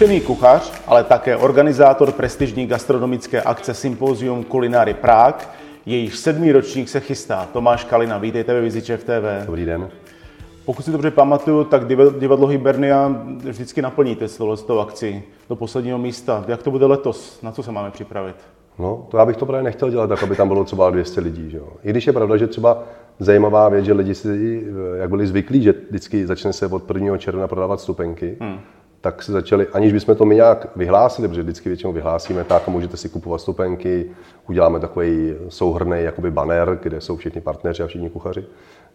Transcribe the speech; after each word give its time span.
Zkušený 0.00 0.20
kuchař, 0.20 0.72
ale 0.86 1.04
také 1.04 1.36
organizátor 1.36 2.12
prestižní 2.12 2.66
gastronomické 2.66 3.42
akce 3.42 3.74
Symposium 3.74 4.44
Culinary 4.44 4.94
Prague, 4.94 5.46
jejíž 5.86 6.16
sedmý 6.16 6.52
ročník 6.52 6.88
se 6.88 7.00
chystá. 7.00 7.48
Tomáš 7.52 7.84
Kalina, 7.84 8.18
vítejte 8.18 8.54
ve 8.54 8.60
Viziče 8.60 8.96
v 8.96 9.04
TV. 9.04 9.46
Dobrý 9.46 9.64
den. 9.64 9.88
Pokud 10.64 10.82
si 10.82 10.92
dobře 10.92 11.10
pamatuju, 11.10 11.64
tak 11.64 11.88
divadlo 12.18 12.46
Hibernia 12.46 13.14
vždycky 13.36 13.82
naplníte 13.82 14.28
s 14.28 14.36
touto 14.36 14.80
akci 14.80 15.22
do 15.48 15.56
posledního 15.56 15.98
místa. 15.98 16.44
Jak 16.48 16.62
to 16.62 16.70
bude 16.70 16.86
letos? 16.86 17.42
Na 17.42 17.52
co 17.52 17.62
se 17.62 17.72
máme 17.72 17.90
připravit? 17.90 18.36
No, 18.78 19.06
to 19.10 19.16
já 19.16 19.26
bych 19.26 19.36
to 19.36 19.46
právě 19.46 19.62
nechtěl 19.62 19.90
dělat 19.90 20.06
tak, 20.06 20.22
aby 20.22 20.36
tam 20.36 20.48
bylo 20.48 20.64
třeba 20.64 20.90
200 20.90 21.20
lidí. 21.20 21.50
Že 21.50 21.58
jo? 21.58 21.68
I 21.84 21.90
když 21.90 22.06
je 22.06 22.12
pravda, 22.12 22.36
že 22.36 22.46
třeba 22.46 22.82
zajímavá 23.18 23.68
věc, 23.68 23.84
že 23.84 23.92
lidi 23.92 24.14
si, 24.14 24.64
jak 24.94 25.10
byli 25.10 25.26
zvyklí, 25.26 25.62
že 25.62 25.74
vždycky 25.88 26.26
začne 26.26 26.52
se 26.52 26.66
od 26.66 26.90
1. 26.94 27.18
června 27.18 27.48
prodávat 27.48 27.80
stupenky, 27.80 28.36
hmm. 28.40 28.60
Tak 29.00 29.22
se 29.22 29.32
začali, 29.32 29.66
aniž 29.66 29.92
bychom 29.92 30.16
to 30.16 30.24
my 30.24 30.34
nějak 30.34 30.66
vyhlásili, 30.76 31.28
protože 31.28 31.42
vždycky 31.42 31.68
většinou 31.68 31.92
vyhlásíme, 31.92 32.44
tak 32.44 32.68
můžete 32.68 32.96
si 32.96 33.08
kupovat 33.08 33.40
stupenky, 33.40 34.10
uděláme 34.48 34.80
takový 34.80 35.34
souhrný 35.48 35.96
jakoby 36.02 36.30
banner, 36.30 36.78
kde 36.82 37.00
jsou 37.00 37.16
všichni 37.16 37.40
partneři 37.40 37.82
a 37.82 37.86
všichni 37.86 38.10
kuchaři. 38.10 38.44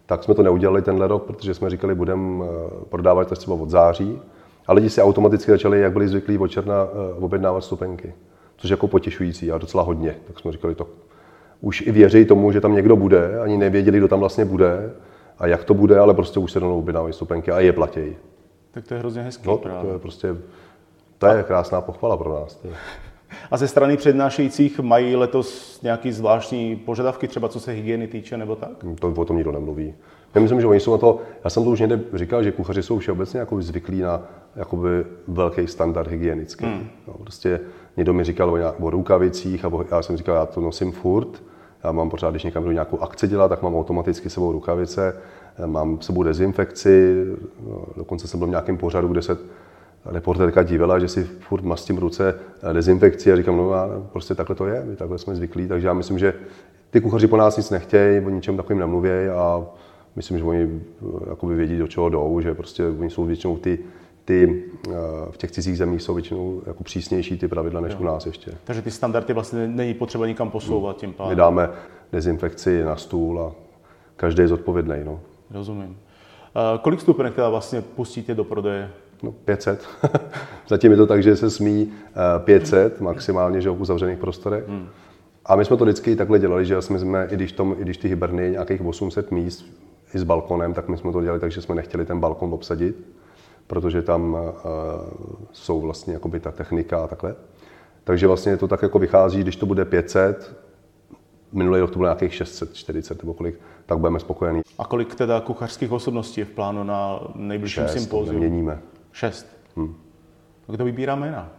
Tak 0.06 0.24
jsme 0.24 0.34
to 0.34 0.44
neudělali 0.44 0.82
tenhle 0.82 1.08
rok, 1.08 1.24
protože 1.24 1.54
jsme 1.54 1.70
říkali, 1.70 1.96
budeme 1.96 2.46
eh, 2.46 2.50
prodávat 2.90 3.28
to 3.28 3.36
třeba 3.36 3.56
od 3.56 3.70
září. 3.70 4.20
A 4.68 4.74
lidi 4.74 4.90
si 4.90 5.02
automaticky 5.02 5.52
začali, 5.52 5.82
jak 5.82 5.94
byli 5.94 6.08
zvyklí 6.08 6.38
od 6.38 6.48
června, 6.48 6.88
eh, 6.88 7.14
objednávat 7.20 7.64
stupenky 7.64 8.14
což 8.58 8.70
jako 8.70 8.88
potěšující 8.88 9.52
a 9.52 9.58
docela 9.58 9.84
hodně. 9.84 10.16
Tak 10.28 10.40
jsme 10.40 10.52
říkali, 10.52 10.76
to 10.76 10.88
už 11.62 11.82
i 11.82 11.92
věří 11.92 12.26
tomu, 12.26 12.52
že 12.52 12.62
tam 12.62 12.76
někdo 12.76 12.96
bude, 12.96 13.40
ani 13.40 13.58
nevěděli, 13.58 13.98
kdo 13.98 14.08
tam 14.08 14.20
vlastně 14.20 14.46
bude 14.46 14.94
a 15.40 15.48
jak 15.48 15.64
to 15.64 15.74
bude, 15.74 16.00
ale 16.00 16.14
prostě 16.14 16.40
už 16.40 16.52
se 16.52 16.60
rovnou 16.60 16.80
objednávají 16.80 17.14
stupenky 17.14 17.52
a 17.52 17.60
je 17.60 17.74
platějí. 17.74 18.16
Tak 18.76 18.88
to 18.88 18.94
je 18.94 19.00
hrozně 19.00 19.22
hezký. 19.22 19.48
No, 19.48 19.58
právě. 19.58 19.82
to 19.82 19.94
je 19.94 20.00
prostě, 20.00 20.36
to 21.18 21.28
je 21.28 21.44
krásná 21.44 21.82
pochvala 21.82 22.18
pro 22.18 22.34
nás. 22.34 22.56
Tě. 22.56 22.68
A 23.52 23.58
ze 23.58 23.68
strany 23.68 23.98
přednášejících 23.98 24.80
mají 24.80 25.16
letos 25.16 25.82
nějaký 25.82 26.12
zvláštní 26.12 26.76
požadavky, 26.76 27.28
třeba 27.28 27.50
co 27.50 27.60
se 27.60 27.72
hygieny 27.72 28.08
týče, 28.08 28.38
nebo 28.38 28.56
tak? 28.56 28.70
To 29.00 29.08
o 29.08 29.26
tom 29.26 29.36
nikdo 29.36 29.52
nemluví. 29.52 29.94
Já 30.36 30.42
myslím, 30.42 30.62
že 30.62 30.68
oni 30.68 30.80
jsou 30.80 30.92
na 30.92 30.98
to, 30.98 31.20
já 31.44 31.50
jsem 31.50 31.64
to 31.64 31.70
už 31.70 31.80
někde 31.80 32.00
říkal, 32.14 32.44
že 32.44 32.52
kuchaři 32.52 32.84
jsou 32.84 33.00
všeobecně 33.00 33.40
jako 33.40 33.62
zvyklí 33.62 34.02
na 34.02 34.22
jakoby 34.56 35.06
velký 35.28 35.68
standard 35.68 36.12
hygienický. 36.12 36.66
Hmm. 36.66 36.88
No, 37.08 37.14
prostě 37.14 37.60
někdo 37.98 38.14
mi 38.14 38.24
říkal 38.24 38.50
o, 38.50 38.58
nějak, 38.58 38.76
o 38.80 38.90
rukavicích, 38.90 39.66
a 39.66 39.72
já 39.92 40.02
jsem 40.02 40.18
říkal, 40.18 40.36
já 40.36 40.46
to 40.46 40.62
nosím 40.62 40.92
furt, 40.92 41.44
já 41.84 41.92
mám 41.92 42.10
pořád, 42.10 42.30
když 42.30 42.44
někam 42.44 42.64
jdu 42.64 42.72
nějakou 42.72 43.00
akci 43.00 43.28
dělat, 43.28 43.48
tak 43.48 43.62
mám 43.62 43.76
automaticky 43.76 44.30
sebou 44.30 44.52
rukavice, 44.52 45.16
mám 45.66 46.02
sebou 46.02 46.24
dezinfekci, 46.24 47.26
no, 47.68 47.86
dokonce 47.98 48.28
jsem 48.28 48.40
byl 48.40 48.48
v 48.48 48.50
nějakém 48.50 48.78
pořadu, 48.78 49.08
kde 49.08 49.22
se 49.22 49.38
reporterka 50.06 50.64
dívala, 50.64 51.00
že 51.00 51.08
si 51.08 51.24
furt 51.24 51.64
mastím 51.64 51.98
ruce 51.98 52.36
dezinfekci 52.74 53.32
a 53.32 53.36
říkám, 53.36 53.58
no 53.58 53.74
a 53.74 53.90
prostě 54.12 54.36
takhle 54.36 54.56
to 54.56 54.68
je, 54.68 54.84
my 54.86 54.96
takhle 54.96 55.18
jsme 55.18 55.36
zvyklí, 55.36 55.68
takže 55.68 55.88
já 55.88 55.94
myslím, 55.94 56.20
že 56.20 56.34
ty 56.90 57.02
kuchaři 57.02 57.28
po 57.28 57.38
nás 57.38 57.58
nic 57.58 57.70
nechtějí, 57.70 58.26
o 58.26 58.30
ničem 58.30 58.58
takovým 58.58 58.80
nemluví 58.80 59.10
a 59.36 59.66
myslím, 60.16 60.38
že 60.38 60.44
oni 60.44 60.62
eh, 60.62 61.30
jakoby 61.30 61.56
vědí, 61.56 61.78
do 61.78 61.88
čeho 61.88 62.10
jdou, 62.10 62.42
že 62.42 62.54
prostě 62.54 62.88
oni 62.88 63.10
jsou 63.10 63.26
většinou 63.26 63.58
ty, 63.58 63.80
ty 64.26 64.64
eh, 64.88 64.92
v 65.32 65.38
těch 65.38 65.52
cizích 65.52 65.78
zemích 65.78 66.02
jsou 66.02 66.14
většinou 66.14 66.62
jako 66.66 66.84
přísnější 66.84 67.38
ty 67.38 67.48
pravidla 67.48 67.82
než 67.82 67.94
jo. 67.94 68.00
u 68.00 68.04
nás 68.04 68.26
ještě. 68.26 68.52
Takže 68.64 68.82
ty 68.82 68.92
standardy 68.92 69.34
vlastně 69.34 69.68
není 69.68 69.94
potřeba 69.94 70.28
nikam 70.28 70.50
posouvat 70.50 70.98
tím 70.98 71.14
pádem. 71.14 71.30
My 71.30 71.36
dáme 71.36 71.70
dezinfekci 72.12 72.84
na 72.84 72.96
stůl 72.96 73.40
a 73.40 73.52
každý 74.16 74.42
je 74.42 74.48
zodpovědný. 74.48 74.96
No. 75.06 75.20
Rozumím. 75.52 75.98
A 76.56 76.78
kolik 76.78 77.02
stupenek 77.02 77.36
teda 77.36 77.50
vlastně 77.50 77.82
pustíte 77.82 78.36
do 78.36 78.44
prodeje? 78.44 78.92
No 79.24 79.32
500. 79.32 79.88
Zatím 80.68 80.92
je 80.92 80.98
to 80.98 81.08
tak, 81.08 81.24
že 81.24 81.36
se 81.36 81.50
smí 81.50 81.94
500 82.40 83.02
maximálně 83.02 83.62
že 83.62 83.70
v 83.70 83.82
uzavřených 83.82 84.18
prostorech. 84.18 84.68
Hmm. 84.68 84.88
A 85.46 85.56
my 85.56 85.66
jsme 85.66 85.78
to 85.78 85.84
vždycky 85.84 86.16
takhle 86.16 86.40
dělali, 86.40 86.66
že 86.66 86.82
jsme, 86.82 87.00
jsme 87.00 87.28
i 87.32 87.36
když, 87.36 87.52
tom, 87.52 87.76
i 87.80 87.82
když 87.82 87.98
ty 87.98 88.08
hiberny 88.08 88.52
nějakých 88.52 88.86
800 88.86 89.32
míst 89.32 89.66
i 90.14 90.20
s 90.20 90.24
balkonem, 90.24 90.74
tak 90.74 90.88
my 90.88 90.98
jsme 90.98 91.12
to 91.12 91.22
dělali 91.22 91.40
tak, 91.40 91.52
že 91.52 91.62
jsme 91.62 91.76
nechtěli 91.76 92.06
ten 92.06 92.20
balkon 92.20 92.54
obsadit, 92.54 93.06
protože 93.68 94.02
tam 94.02 94.34
uh, 94.34 94.40
jsou 95.52 95.82
vlastně 95.82 96.14
jakoby 96.14 96.40
ta 96.40 96.52
technika 96.52 97.04
a 97.04 97.08
takhle. 97.08 97.36
Takže 98.04 98.28
vlastně 98.28 98.58
to 98.58 98.68
tak 98.68 98.82
jako 98.82 99.00
vychází, 99.00 99.42
když 99.42 99.56
to 99.56 99.66
bude 99.66 99.86
500, 99.86 100.56
minulý 101.52 101.80
rok 101.80 101.92
to 101.92 102.00
bylo 102.00 102.08
nějakých 102.08 102.34
640 102.34 103.24
nebo 103.24 103.34
kolik, 103.34 103.60
tak 103.86 103.98
budeme 103.98 104.20
spokojení. 104.20 104.62
A 104.80 104.86
kolik 104.86 105.16
teda 105.16 105.42
kuchařských 105.42 105.92
osobností 105.92 106.42
je 106.42 106.46
v 106.46 106.50
plánu 106.50 106.84
na 106.84 107.20
nejbližším 107.36 107.88
sympóziu? 107.88 108.38
měníme. 108.38 108.80
Šest? 109.12 109.48
Hmm. 109.76 109.96
Kdo 110.68 110.86
vybírá 110.86 111.16
jména? 111.16 111.50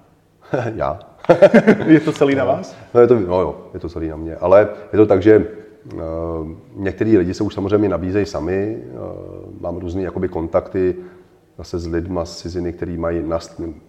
Já. 0.75 0.99
je 1.87 2.01
to 2.01 2.13
celý 2.13 2.35
na 2.35 2.45
vás? 2.45 2.77
No, 2.95 3.01
je 3.01 3.07
to, 3.07 3.21
no 3.21 3.41
jo, 3.41 3.57
je 3.75 3.81
to 3.81 3.89
celý 3.89 4.09
na 4.09 4.17
mě. 4.17 4.37
Ale 4.37 4.69
je 4.93 4.97
to 4.97 5.07
tak, 5.07 5.23
že 5.23 5.47
uh, 5.95 6.01
některý 6.75 7.19
lidi 7.19 7.35
se 7.35 7.45
už 7.45 7.55
samozřejmě 7.55 7.89
nabízejí 7.89 8.27
sami. 8.27 8.83
Uh, 8.93 9.61
mám 9.61 9.77
různé 9.77 10.03
jakoby 10.03 10.29
kontakty 10.29 10.97
zase 11.59 11.79
s 11.79 11.87
lidma 11.87 12.25
z 12.25 12.37
ciziny, 12.37 12.73
který 12.73 12.97
mají 12.97 13.23
na, 13.23 13.39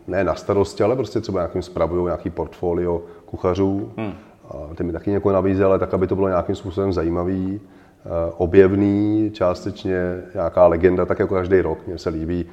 ne 0.07 0.23
na 0.23 0.35
starosti, 0.35 0.83
ale 0.83 0.95
prostě 0.95 1.21
třeba 1.21 1.39
nějakým 1.39 1.61
spravují 1.61 2.05
nějaký 2.05 2.29
portfolio 2.29 3.01
kuchařů. 3.25 3.91
Hmm. 3.97 4.13
A 4.49 4.75
ty 4.75 4.83
mi 4.83 4.93
taky 4.93 5.11
někoho 5.11 5.33
nabízí, 5.33 5.63
ale 5.63 5.79
tak, 5.79 5.93
aby 5.93 6.07
to 6.07 6.15
bylo 6.15 6.27
nějakým 6.27 6.55
způsobem 6.55 6.93
zajímavý, 6.93 7.61
uh, 7.63 7.76
objevný, 8.37 9.31
částečně 9.33 10.23
nějaká 10.33 10.67
legenda, 10.67 11.05
tak 11.05 11.19
jako 11.19 11.33
každý 11.33 11.61
rok. 11.61 11.87
Mně 11.87 11.97
se 11.97 12.09
líbí 12.09 12.45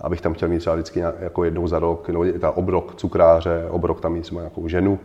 abych 0.00 0.20
tam 0.20 0.34
chtěl 0.34 0.48
mít 0.48 0.58
třeba 0.58 0.76
vždycky 0.76 1.00
jako 1.00 1.44
jednou 1.44 1.68
za 1.68 1.78
rok, 1.78 2.08
no, 2.08 2.32
ta 2.40 2.50
obrok 2.50 2.94
cukráře, 2.94 3.66
obrok 3.70 4.00
tam 4.00 4.12
mít 4.12 4.22
třeba 4.22 4.40
nějakou 4.40 4.68
ženu. 4.68 4.98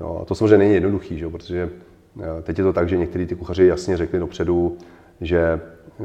Jo, 0.00 0.18
a 0.22 0.24
to 0.24 0.34
samozřejmě 0.34 0.58
není 0.58 0.74
jednoduchý, 0.74 1.18
že? 1.18 1.28
protože 1.28 1.70
eh, 2.20 2.42
teď 2.42 2.58
je 2.58 2.64
to 2.64 2.72
tak, 2.72 2.88
že 2.88 2.96
někteří 2.96 3.26
ty 3.26 3.36
kuchaři 3.36 3.66
jasně 3.66 3.96
řekli 3.96 4.18
dopředu, 4.18 4.76
že 5.20 5.60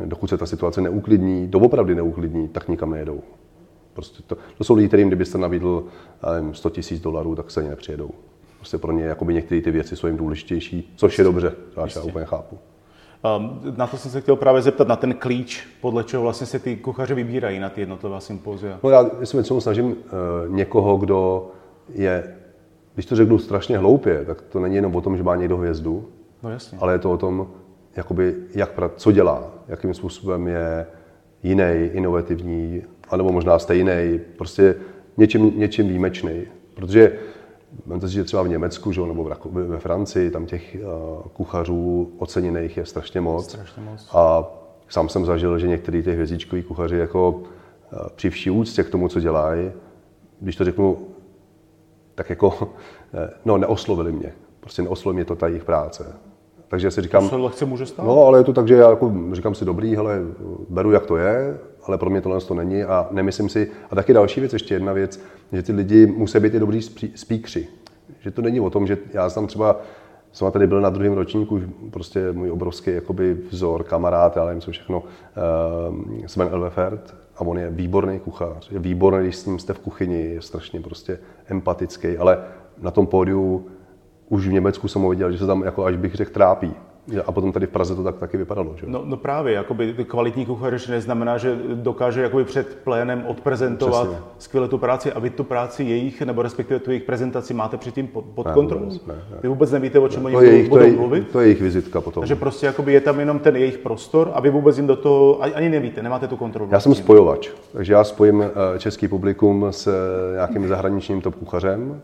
dokud 0.06 0.28
se 0.28 0.38
ta 0.38 0.45
situace 0.45 0.81
neuklidní, 0.81 1.47
doopravdy 1.47 1.95
neuklidní, 1.95 2.47
tak 2.47 2.68
nikam 2.68 2.91
nejedou. 2.91 3.22
Prostě 3.94 4.24
to, 4.28 4.38
to 4.57 4.63
jsou 4.63 4.75
lidi, 4.75 4.88
kterým 4.88 5.07
kdybyste 5.07 5.38
nabídl 5.38 5.84
nevím, 6.35 6.53
100 6.53 6.72
000 6.91 7.01
dolarů, 7.03 7.35
tak 7.35 7.51
se 7.51 7.59
ani 7.59 7.69
nepřijedou. 7.69 8.09
Prostě 8.57 8.78
pro 8.78 8.91
ně 8.91 9.03
jakoby 9.03 9.34
některé 9.34 9.62
ty 9.62 9.72
věci 9.72 9.95
jsou 9.95 10.07
jim 10.07 10.18
důležitější, 10.18 10.94
což 10.95 11.18
je 11.18 11.24
dobře, 11.24 11.53
to 11.74 11.81
já 11.81 12.01
úplně 12.03 12.25
chápu. 12.25 12.57
Ehm, 13.25 13.59
na 13.78 13.88
to 13.88 13.97
jsem 13.97 14.12
se 14.12 14.22
chtěl 14.22 14.36
právě 14.36 14.62
zeptat, 14.62 14.88
na 14.88 14.96
ten 14.96 15.13
klíč, 15.13 15.68
podle 15.81 16.03
čeho 16.03 16.24
vlastně 16.24 16.47
se 16.47 16.59
ty 16.59 16.75
kuchaři 16.75 17.13
vybírají 17.13 17.59
na 17.59 17.69
ty 17.69 17.81
jednotlivé 17.81 18.22
sympozia. 18.22 18.80
No 18.84 18.90
já 18.90 19.09
se 19.24 19.38
většinou 19.38 19.62
snažím 19.62 19.86
uh, 19.86 19.96
někoho, 20.47 20.97
kdo 20.97 21.47
je, 21.94 22.36
když 22.94 23.06
to 23.06 23.16
řeknu 23.16 23.40
strašně 23.40 23.78
hloupě, 23.78 24.25
tak 24.25 24.41
to 24.41 24.59
není 24.59 24.75
jenom 24.75 24.96
o 24.96 25.02
tom, 25.02 25.18
že 25.18 25.24
má 25.24 25.36
někdo 25.36 25.58
hvězdu, 25.58 26.09
no 26.44 26.50
jasně. 26.50 26.78
ale 26.81 26.94
je 26.94 27.00
to 27.00 27.12
o 27.12 27.18
tom, 27.18 27.47
jakoby, 27.96 28.36
jak, 28.56 28.69
co 28.96 29.12
dělá, 29.12 29.44
jakým 29.68 29.94
způsobem 29.94 30.47
je 30.47 30.86
jiný, 31.44 31.90
inovativní, 31.94 32.84
anebo 33.09 33.31
možná 33.31 33.59
stejný, 33.59 34.19
prostě 34.38 34.75
něčím, 35.18 35.53
něčím 35.59 35.88
výjimečný. 35.88 36.42
Protože 36.74 37.12
Vemte 37.86 38.08
si, 38.08 38.13
že 38.13 38.24
třeba 38.24 38.44
v 38.44 38.47
Německu 38.47 38.91
že, 38.91 39.02
nebo 39.02 39.31
ve 39.46 39.80
Francii, 39.80 40.31
tam 40.31 40.45
těch 40.45 40.77
uh, 40.80 41.22
kuchařů 41.33 42.12
oceněných 42.18 42.77
je 42.77 42.86
strašně 42.86 43.22
moc. 43.22 43.45
strašně 43.50 43.83
moc. 43.83 44.10
A 44.13 44.44
sám 44.89 45.10
jsem 45.10 45.25
zažil, 45.25 45.60
že 45.60 45.68
některý 45.68 46.04
ty 46.04 46.13
hvězdičkoví 46.13 46.63
kuchaři 46.63 46.98
jako 46.98 47.30
uh, 47.31 47.44
při 48.16 48.30
vší 48.30 48.50
úctě 48.50 48.83
k 48.83 48.89
tomu, 48.89 49.07
co 49.07 49.19
dělají, 49.19 49.72
když 50.39 50.56
to 50.56 50.63
řeknu, 50.63 50.98
tak 52.16 52.30
jako, 52.30 52.69
no, 53.45 53.57
neoslovili 53.57 54.12
mě. 54.12 54.33
Prostě 54.60 54.81
neoslovili 54.81 55.16
mě 55.16 55.25
to 55.25 55.36
ta 55.36 55.48
jejich 55.48 55.63
práce. 55.63 56.16
Takže 56.68 56.92
si 56.92 57.01
říkám... 57.01 57.24
To 57.24 57.30
se 57.30 57.36
lehce 57.36 57.66
může 57.66 57.86
stát? 57.86 58.06
No, 58.06 58.25
ale 58.25 58.39
je 58.39 58.44
to 58.44 58.54
tak, 58.54 58.68
že 58.68 58.75
já 58.75 58.89
jako 58.89 59.13
říkám 59.31 59.56
si 59.56 59.66
dobrý, 59.66 59.95
hele, 59.95 60.19
beru, 60.69 60.92
jak 60.92 61.06
to 61.06 61.18
je, 61.18 61.60
ale 61.88 61.98
pro 61.98 62.10
mě 62.10 62.22
tohle 62.22 62.42
to 62.42 62.54
není 62.54 62.84
a 62.84 63.08
nemyslím 63.12 63.50
si... 63.50 63.72
A 63.92 63.96
taky 63.96 64.14
další 64.14 64.40
věc, 64.40 64.54
ještě 64.54 64.74
jedna 64.74 64.94
věc, 64.94 65.20
že 65.54 65.64
ty 65.64 65.72
lidi 65.72 66.06
musí 66.06 66.40
být 66.40 66.54
i 66.54 66.60
dobrý 66.60 66.82
spíkři. 67.16 67.68
Že 68.20 68.32
to 68.32 68.42
není 68.42 68.60
o 68.60 68.70
tom, 68.70 68.88
že 68.88 68.98
já 69.14 69.30
jsem 69.30 69.48
třeba 69.48 69.82
jsem 70.36 70.52
tady 70.52 70.68
byl 70.68 70.82
na 70.82 70.90
druhém 70.90 71.14
ročníku, 71.14 71.62
prostě 71.92 72.32
můj 72.32 72.52
obrovský 72.52 72.92
jakoby 72.92 73.38
vzor, 73.50 73.84
kamarád, 73.84 74.38
já 74.38 74.46
nevím, 74.46 74.62
co 74.62 74.72
všechno, 74.72 75.00
uh, 75.00 76.26
Sven 76.26 76.50
Elvefert, 76.52 77.16
a 77.36 77.42
on 77.42 77.58
je 77.58 77.72
výborný 77.72 78.20
kuchař, 78.20 78.72
je 78.72 78.80
výborný, 78.80 79.24
když 79.24 79.36
s 79.36 79.46
ním 79.46 79.60
jste 79.60 79.74
v 79.74 79.80
kuchyni, 79.80 80.22
je 80.22 80.42
strašně 80.42 80.82
prostě 80.82 81.20
empatický, 81.48 82.18
ale 82.18 82.44
na 82.82 82.92
tom 82.92 83.08
pódiu 83.08 83.68
už 84.30 84.48
v 84.48 84.52
Německu 84.52 84.88
jsem 84.88 85.02
ho 85.02 85.10
viděl, 85.10 85.32
že 85.32 85.38
se 85.38 85.48
tam, 85.48 85.64
jako 85.64 85.86
až 85.86 85.96
bych 85.96 86.16
řekl, 86.16 86.34
trápí. 86.34 86.74
A 87.25 87.31
potom 87.31 87.52
tady 87.52 87.66
v 87.66 87.69
Praze 87.69 87.96
to 87.96 88.04
tak 88.04 88.18
taky 88.18 88.38
vypadalo, 88.38 88.74
že? 88.75 88.86
No, 88.90 89.02
no 89.06 89.18
právě, 89.18 89.54
jakoby 89.54 89.94
kvalitní 90.07 90.46
kuchař 90.46 90.88
neznamená, 90.88 91.38
že 91.38 91.56
dokáže 91.74 92.22
jakoby 92.22 92.44
před 92.44 92.78
plénem 92.84 93.24
odprezentovat 93.28 94.07
Přesně. 94.07 94.24
skvěle 94.38 94.68
tu 94.68 94.78
práci 94.78 95.12
a 95.12 95.19
vy 95.19 95.30
tu 95.30 95.44
práci 95.44 95.84
jejich, 95.84 96.22
nebo 96.22 96.42
respektive 96.42 96.80
tu 96.80 96.92
jejich 96.92 97.04
prezentaci 97.04 97.54
máte 97.54 97.78
předtím 97.78 98.07
pod, 98.07 98.25
pod 98.25 98.46
ne, 98.46 98.54
kontrolou. 98.54 98.90
Ne, 98.90 99.13
ne. 99.13 99.38
Vy 99.44 99.50
vůbec 99.50 99.72
nevíte, 99.72 100.00
o 100.00 100.07
čem 100.07 100.24
ne, 100.24 100.28
oni 100.28 100.36
budou, 100.36 100.48
jejich, 100.52 100.69
budou 100.69 100.92
mluvit. 100.92 101.31
To 101.31 101.40
je 101.40 101.48
jejich 101.48 101.62
vizitka 101.62 102.02
potom. 102.02 102.22
Takže 102.22 102.36
prostě 102.36 102.66
jakoby 102.66 102.94
je 102.94 103.02
tam 103.02 103.19
jenom 103.19 103.40
ten 103.40 103.56
jejich 103.56 103.78
prostor 103.78 104.31
a 104.34 104.42
vy 104.42 104.50
vůbec 104.50 104.78
jim 104.78 104.88
do 104.88 104.96
toho 104.96 105.42
ani 105.42 105.69
nevíte, 105.69 106.04
nemáte 106.04 106.28
tu 106.28 106.38
kontrolu. 106.38 106.69
Já 106.74 106.80
jsem 106.80 106.96
spojovač, 106.96 107.50
takže 107.74 107.94
já 107.94 108.04
spojím 108.04 108.44
eh, 108.44 108.80
český 108.80 109.08
publikum 109.08 109.66
s 109.69 109.88
eh, 109.88 110.34
nějakým 110.34 110.68
zahraničním 110.68 111.22
top 111.22 111.36
kuchařem 111.36 112.01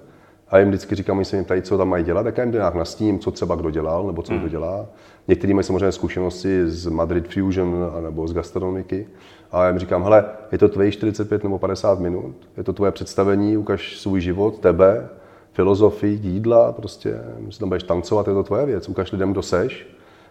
a 0.52 0.60
jim 0.60 0.68
vždycky 0.68 0.96
říkám, 0.96 1.18
oni 1.18 1.26
se 1.26 1.38
mi 1.38 1.44
ptají, 1.44 1.62
co 1.62 1.78
tam 1.78 1.90
mají 1.90 2.04
dělat, 2.04 2.24
tak 2.24 2.38
já 2.38 2.44
jim 2.44 2.54
nějak 2.54 2.76
nastíním, 2.76 3.20
co 3.20 3.32
třeba 3.32 3.56
kdo 3.56 3.70
dělal, 3.70 4.08
nebo 4.08 4.22
co 4.22 4.34
hmm. 4.34 4.42
kdo 4.42 4.50
dělá. 4.50 4.86
Někteří 5.28 5.54
mají 5.54 5.64
samozřejmě 5.64 5.92
zkušenosti 5.92 6.70
z 6.70 6.88
Madrid 6.88 7.34
Fusion 7.34 7.92
nebo 8.02 8.28
z 8.28 8.34
gastronomiky. 8.34 9.08
A 9.52 9.64
já 9.64 9.70
jim 9.70 9.80
říkám, 9.80 10.04
hele, 10.04 10.26
je 10.52 10.58
to 10.58 10.70
tvoje 10.70 10.92
45 10.92 11.44
nebo 11.44 11.60
50 11.60 12.00
minut, 12.00 12.36
je 12.58 12.64
to 12.64 12.74
tvoje 12.74 12.92
představení, 12.92 13.58
ukaž 13.58 13.98
svůj 14.00 14.22
život, 14.22 14.60
tebe, 14.60 15.10
filozofii, 15.54 16.20
jídla, 16.24 16.72
prostě, 16.72 17.22
si 17.50 17.60
tam 17.60 17.70
budeš 17.70 17.84
tancovat, 17.84 18.28
je 18.28 18.34
to 18.34 18.44
tvoje 18.44 18.66
věc, 18.66 18.90
ukaž 18.90 19.12
lidem, 19.12 19.32
kdo 19.32 19.42
seš. 19.42 19.88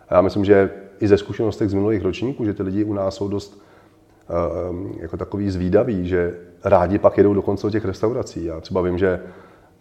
A 0.09 0.15
já 0.15 0.21
myslím, 0.21 0.45
že 0.45 0.71
i 1.01 1.09
ze 1.09 1.19
zkušeností 1.19 1.69
z 1.69 1.75
minulých 1.75 2.03
ročníků, 2.03 2.45
že 2.45 2.55
ty 2.55 2.63
lidi 2.63 2.85
u 2.85 2.93
nás 2.93 3.15
jsou 3.15 3.29
dost 3.29 3.63
uh, 4.71 4.91
jako 5.01 5.17
takový 5.17 5.51
zvídaví, 5.51 6.09
že 6.09 6.35
rádi 6.65 6.99
pak 6.99 7.17
jedou 7.17 7.35
dokonce 7.35 7.67
do 7.67 7.71
těch 7.71 7.85
restaurací. 7.85 8.45
Já 8.45 8.61
třeba 8.61 8.81
vím, 8.81 8.99
že 8.99 9.21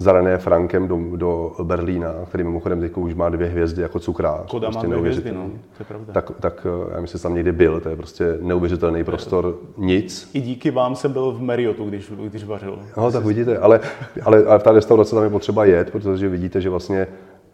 za 0.01 0.11
René 0.11 0.37
Frankem 0.37 0.87
do, 0.87 0.97
do 1.15 1.51
Berlína, 1.63 2.13
který 2.27 2.43
mimochodem 2.43 2.79
teď 2.79 2.97
už 2.97 3.13
má 3.13 3.29
dvě 3.29 3.47
hvězdy 3.47 3.81
jako 3.81 3.99
cukrák. 3.99 4.45
Koda 4.45 4.67
prostě 4.67 4.87
má 4.87 4.95
dvě 4.95 5.11
hvězdy, 5.11 5.31
no, 5.31 5.49
to 5.77 5.79
je 5.79 5.85
pravda. 5.85 6.13
Tak, 6.13 6.31
tak 6.39 6.67
eh, 6.89 6.93
já 6.95 7.01
myslím, 7.01 7.17
že 7.17 7.23
tam 7.23 7.33
někdy 7.33 7.51
byl, 7.51 7.79
to 7.79 7.89
je 7.89 7.95
prostě 7.95 8.37
neuvěřitelný 8.41 9.03
prostor, 9.03 9.55
nic. 9.77 10.29
I 10.33 10.41
díky 10.41 10.71
vám 10.71 10.95
jsem 10.95 11.13
byl 11.13 11.31
v 11.31 11.41
Marriottu, 11.41 11.85
když, 11.85 12.11
když 12.29 12.43
vařil. 12.43 12.79
No, 12.97 13.11
tak 13.11 13.25
vidíte, 13.25 13.57
ale, 13.57 13.79
ale, 14.23 14.45
ale 14.45 14.59
v 14.59 14.63
té 14.63 14.71
restaurace 14.71 15.15
tam 15.15 15.23
je 15.23 15.29
potřeba 15.29 15.65
jet, 15.65 15.91
protože 15.91 16.29
vidíte, 16.29 16.61
že 16.61 16.69
vlastně 16.69 17.07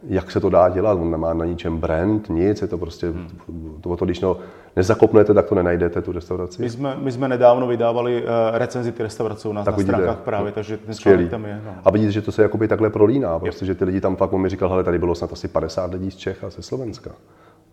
jak 0.08 0.30
se 0.30 0.40
to 0.40 0.50
dá 0.50 0.68
dělat, 0.68 0.92
on 0.92 1.10
nemá 1.10 1.34
na 1.34 1.44
ničem 1.44 1.78
brand, 1.78 2.28
nic, 2.28 2.62
je 2.62 2.68
to 2.68 2.78
prostě, 2.78 3.06
hmm. 3.06 3.78
to, 3.80 3.96
to 3.96 4.04
když 4.04 4.20
no, 4.20 4.36
nezakopnete, 4.76 5.34
tak 5.34 5.46
to 5.46 5.54
nenajdete, 5.54 6.02
tu 6.02 6.12
restauraci. 6.12 6.62
My 6.62 6.70
jsme, 6.70 6.96
my 6.98 7.12
jsme 7.12 7.28
nedávno 7.28 7.66
vydávali 7.66 8.22
uh, 8.22 8.28
recenzi 8.52 8.92
ty 8.92 9.02
restaurace 9.02 9.48
u 9.48 9.52
nás 9.52 9.64
tak 9.64 9.74
na 9.74 9.78
vidíte, 9.78 9.92
stránkách 9.92 10.24
právě, 10.24 10.52
takže 10.52 10.76
ten 10.76 11.28
tam 11.28 11.44
je. 11.44 11.60
No. 11.64 11.74
A 11.84 11.90
vidíte, 11.90 12.12
že 12.12 12.22
to 12.22 12.32
se 12.32 12.42
jakoby 12.42 12.68
takhle 12.68 12.90
prolíná, 12.90 13.38
prostě, 13.38 13.66
že 13.66 13.74
ty 13.74 13.84
lidi 13.84 14.00
tam 14.00 14.16
fakt, 14.16 14.32
on 14.32 14.40
mi 14.40 14.48
říkal, 14.48 14.68
hele, 14.68 14.84
tady 14.84 14.98
bylo 14.98 15.14
snad 15.14 15.32
asi 15.32 15.48
50 15.48 15.92
lidí 15.92 16.10
z 16.10 16.16
Čech 16.16 16.44
a 16.44 16.50
ze 16.50 16.62
Slovenska. 16.62 17.10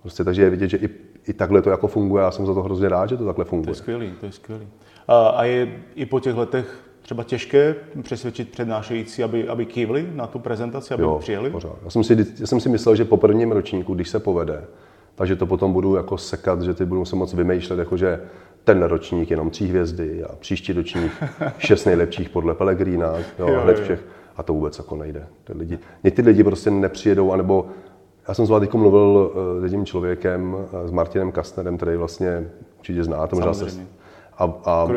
Prostě, 0.01 0.23
takže 0.23 0.41
je 0.41 0.49
vidět, 0.49 0.67
že 0.67 0.77
i, 0.77 0.89
i 1.27 1.33
takhle 1.33 1.61
to 1.61 1.69
jako 1.69 1.87
funguje. 1.87 2.23
Já 2.23 2.31
jsem 2.31 2.45
za 2.45 2.53
to 2.53 2.63
hrozně 2.63 2.89
rád, 2.89 3.09
že 3.09 3.17
to 3.17 3.25
takhle 3.25 3.45
funguje. 3.45 3.65
To 3.65 3.71
je 3.71 3.75
skvělý, 3.75 4.13
to 4.19 4.25
je 4.25 4.31
skvělý. 4.31 4.67
A, 5.07 5.27
a 5.27 5.43
je 5.43 5.79
i 5.95 6.05
po 6.05 6.19
těch 6.19 6.35
letech 6.35 6.79
třeba 7.03 7.23
těžké 7.23 7.75
přesvědčit 8.01 8.49
přednášející, 8.49 9.23
aby, 9.23 9.47
aby 9.47 9.65
kývli 9.65 10.09
na 10.13 10.27
tu 10.27 10.39
prezentaci, 10.39 10.93
aby 10.93 11.03
jo, 11.03 11.19
přijeli? 11.19 11.49
Pořád. 11.49 11.75
Já 11.83 11.89
jsem, 11.89 12.03
si, 12.03 12.25
já 12.39 12.47
jsem 12.47 12.59
si 12.59 12.69
myslel, 12.69 12.95
že 12.95 13.05
po 13.05 13.17
prvním 13.17 13.51
ročníku, 13.51 13.93
když 13.95 14.09
se 14.09 14.19
povede, 14.19 14.63
takže 15.15 15.35
to 15.35 15.45
potom 15.45 15.73
budu 15.73 15.95
jako 15.95 16.17
sekat, 16.17 16.61
že 16.61 16.73
ty 16.73 16.85
budu 16.85 17.05
se 17.05 17.15
moc 17.15 17.33
vymýšlet, 17.33 17.79
jako 17.79 17.97
že 17.97 18.19
ten 18.63 18.83
ročník 18.83 19.31
jenom 19.31 19.49
tří 19.49 19.67
hvězdy 19.67 20.23
a 20.23 20.35
příští 20.35 20.73
ročník 20.73 21.11
šest 21.57 21.85
nejlepších 21.85 22.29
podle 22.29 22.53
Pelegrína, 22.53 23.13
jo, 23.39 23.47
jo, 23.47 23.61
hned 23.63 23.79
všech. 23.79 24.05
A 24.37 24.43
to 24.43 24.53
vůbec 24.53 24.77
jako 24.77 24.95
nejde. 24.95 25.27
Ty 25.43 25.53
lidi, 25.53 25.79
někdy 26.03 26.23
lidi 26.23 26.43
prostě 26.43 26.71
nepřijedou, 26.71 27.31
anebo 27.31 27.67
já 28.27 28.33
jsem 28.33 28.45
zval 28.45 28.67
mluvil 28.73 29.31
eh, 29.33 29.59
s 29.59 29.63
jedním 29.63 29.85
člověkem, 29.85 30.55
eh, 30.83 30.87
s 30.87 30.91
Martinem 30.91 31.31
Kastnerem, 31.31 31.77
který 31.77 31.97
vlastně 31.97 32.49
určitě 32.77 33.03
znáte, 33.03 33.35
možná 33.35 33.53
se, 33.53 33.65
a, 34.37 34.53
a, 34.65 34.87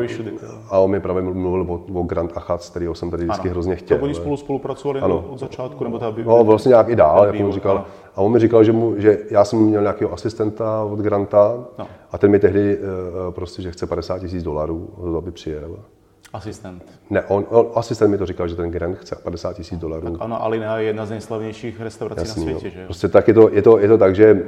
a 0.69 0.79
on 0.79 0.91
mi 0.91 0.99
právě 0.99 1.21
mluvil 1.21 1.61
o, 1.61 1.99
o 1.99 2.03
Grand 2.03 2.37
Achatz, 2.37 2.69
kterýho 2.69 2.95
jsem 2.95 3.11
tady 3.11 3.23
vždycky 3.23 3.47
ano. 3.47 3.51
hrozně 3.51 3.75
chtěl. 3.75 3.97
To 3.97 4.03
oni 4.03 4.13
spolu 4.13 4.37
spolupracovali 4.37 4.99
ano. 4.99 5.25
od 5.29 5.39
začátku? 5.39 5.83
Nebo 5.83 5.99
tady, 5.99 6.23
no, 6.23 6.43
vlastně 6.43 6.69
nějak 6.69 6.89
i 6.89 6.95
dál, 6.95 7.25
jak 7.25 7.39
mu 7.39 7.51
říkal. 7.51 7.85
A 8.15 8.21
on 8.21 8.31
mi 8.31 8.39
říkal, 8.39 8.63
že, 8.63 8.71
mu, 8.71 8.93
že 8.97 9.17
já 9.31 9.45
jsem 9.45 9.59
měl 9.59 9.81
nějakého 9.81 10.13
asistenta 10.13 10.83
od 10.83 10.99
Granta 10.99 11.65
no. 11.77 11.87
a 12.11 12.17
ten 12.17 12.31
mi 12.31 12.39
tehdy 12.39 12.77
uh, 12.77 12.83
prostě, 13.33 13.61
že 13.61 13.71
chce 13.71 13.87
50 13.87 14.19
tisíc 14.19 14.43
dolarů, 14.43 14.89
aby 15.17 15.31
přijel. 15.31 15.77
Asistent. 16.33 16.83
Ne, 17.09 17.23
on, 17.23 17.45
on, 17.49 17.67
asistent 17.75 18.11
mi 18.11 18.17
to 18.17 18.25
říkal, 18.25 18.47
že 18.47 18.55
ten 18.55 18.71
Grant 18.71 18.97
chce 18.97 19.15
50 19.23 19.53
tisíc 19.53 19.79
dolarů. 19.79 20.11
Tak 20.11 20.21
ano, 20.21 20.43
Alina 20.43 20.77
je 20.77 20.85
jedna 20.85 21.05
z 21.05 21.09
nejslavnějších 21.09 21.81
restaurací 21.81 22.21
Jasný, 22.21 22.45
na 22.45 22.51
světě, 22.51 22.67
jo. 22.67 22.71
že 22.73 22.79
jo? 22.79 22.85
Prostě 22.85 23.07
tak 23.07 23.27
je 23.27 23.33
to, 23.33 23.49
je 23.49 23.61
to, 23.61 23.77
je 23.77 23.87
to 23.87 23.97
tak, 23.97 24.15
že 24.15 24.33
uh, 24.33 24.39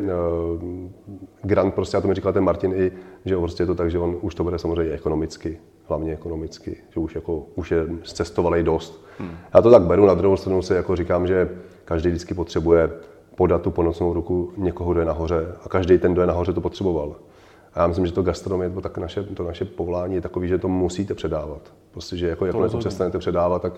Grant, 1.42 1.74
prostě, 1.74 1.98
a 1.98 2.02
to 2.02 2.08
mi 2.08 2.14
říkal 2.14 2.34
ten 2.34 2.44
Martin 2.44 2.74
i, 2.76 2.92
že 3.26 3.38
prostě 3.38 3.64
je 3.64 3.68
to 3.68 3.76
tak, 3.76 3.92
že 3.92 4.00
on 4.00 4.18
už 4.22 4.36
to 4.36 4.44
bude 4.44 4.60
samozřejmě 4.60 4.94
ekonomicky, 4.94 5.60
hlavně 5.88 6.14
ekonomicky, 6.14 6.78
že 6.90 7.00
už, 7.00 7.16
jako, 7.16 7.44
už 7.56 7.72
je 7.72 7.88
zcestovalý 8.04 8.64
dost. 8.64 9.06
Hmm. 9.20 9.38
Já 9.54 9.62
to 9.62 9.72
tak 9.72 9.82
beru, 9.82 10.06
na 10.06 10.14
druhou 10.14 10.38
stranu 10.38 10.62
si 10.62 10.74
jako 10.74 10.96
říkám, 10.96 11.28
že 11.28 11.50
každý 11.86 12.10
vždycky 12.10 12.34
potřebuje 12.34 12.90
podat 13.36 13.62
tu 13.62 13.72
ponocnou 13.72 14.14
ruku 14.14 14.52
někoho, 14.58 14.92
kdo 14.92 15.00
je 15.00 15.06
nahoře 15.06 15.56
a 15.66 15.70
každý 15.70 15.98
ten, 15.98 16.14
kdo 16.14 16.22
je 16.22 16.28
nahoře, 16.28 16.54
to 16.54 16.62
potřeboval. 16.62 17.16
A 17.74 17.82
já 17.82 17.88
myslím, 17.88 18.06
že 18.06 18.12
to 18.12 18.24
gastronomie, 18.24 18.70
to, 18.70 18.82
tak 18.82 18.98
naše, 18.98 19.24
to 19.24 19.44
naše 19.44 19.66
povolání 19.66 20.16
je 20.16 20.22
takový, 20.22 20.48
že 20.48 20.58
to 20.58 20.68
musíte 20.68 21.14
předávat. 21.14 21.62
Prostě, 21.92 22.18
že 22.18 22.28
jako 22.28 22.46
jakmile 22.46 22.70
to 22.70 22.78
přestanete 22.78 23.18
předávat, 23.18 23.62
tak 23.62 23.74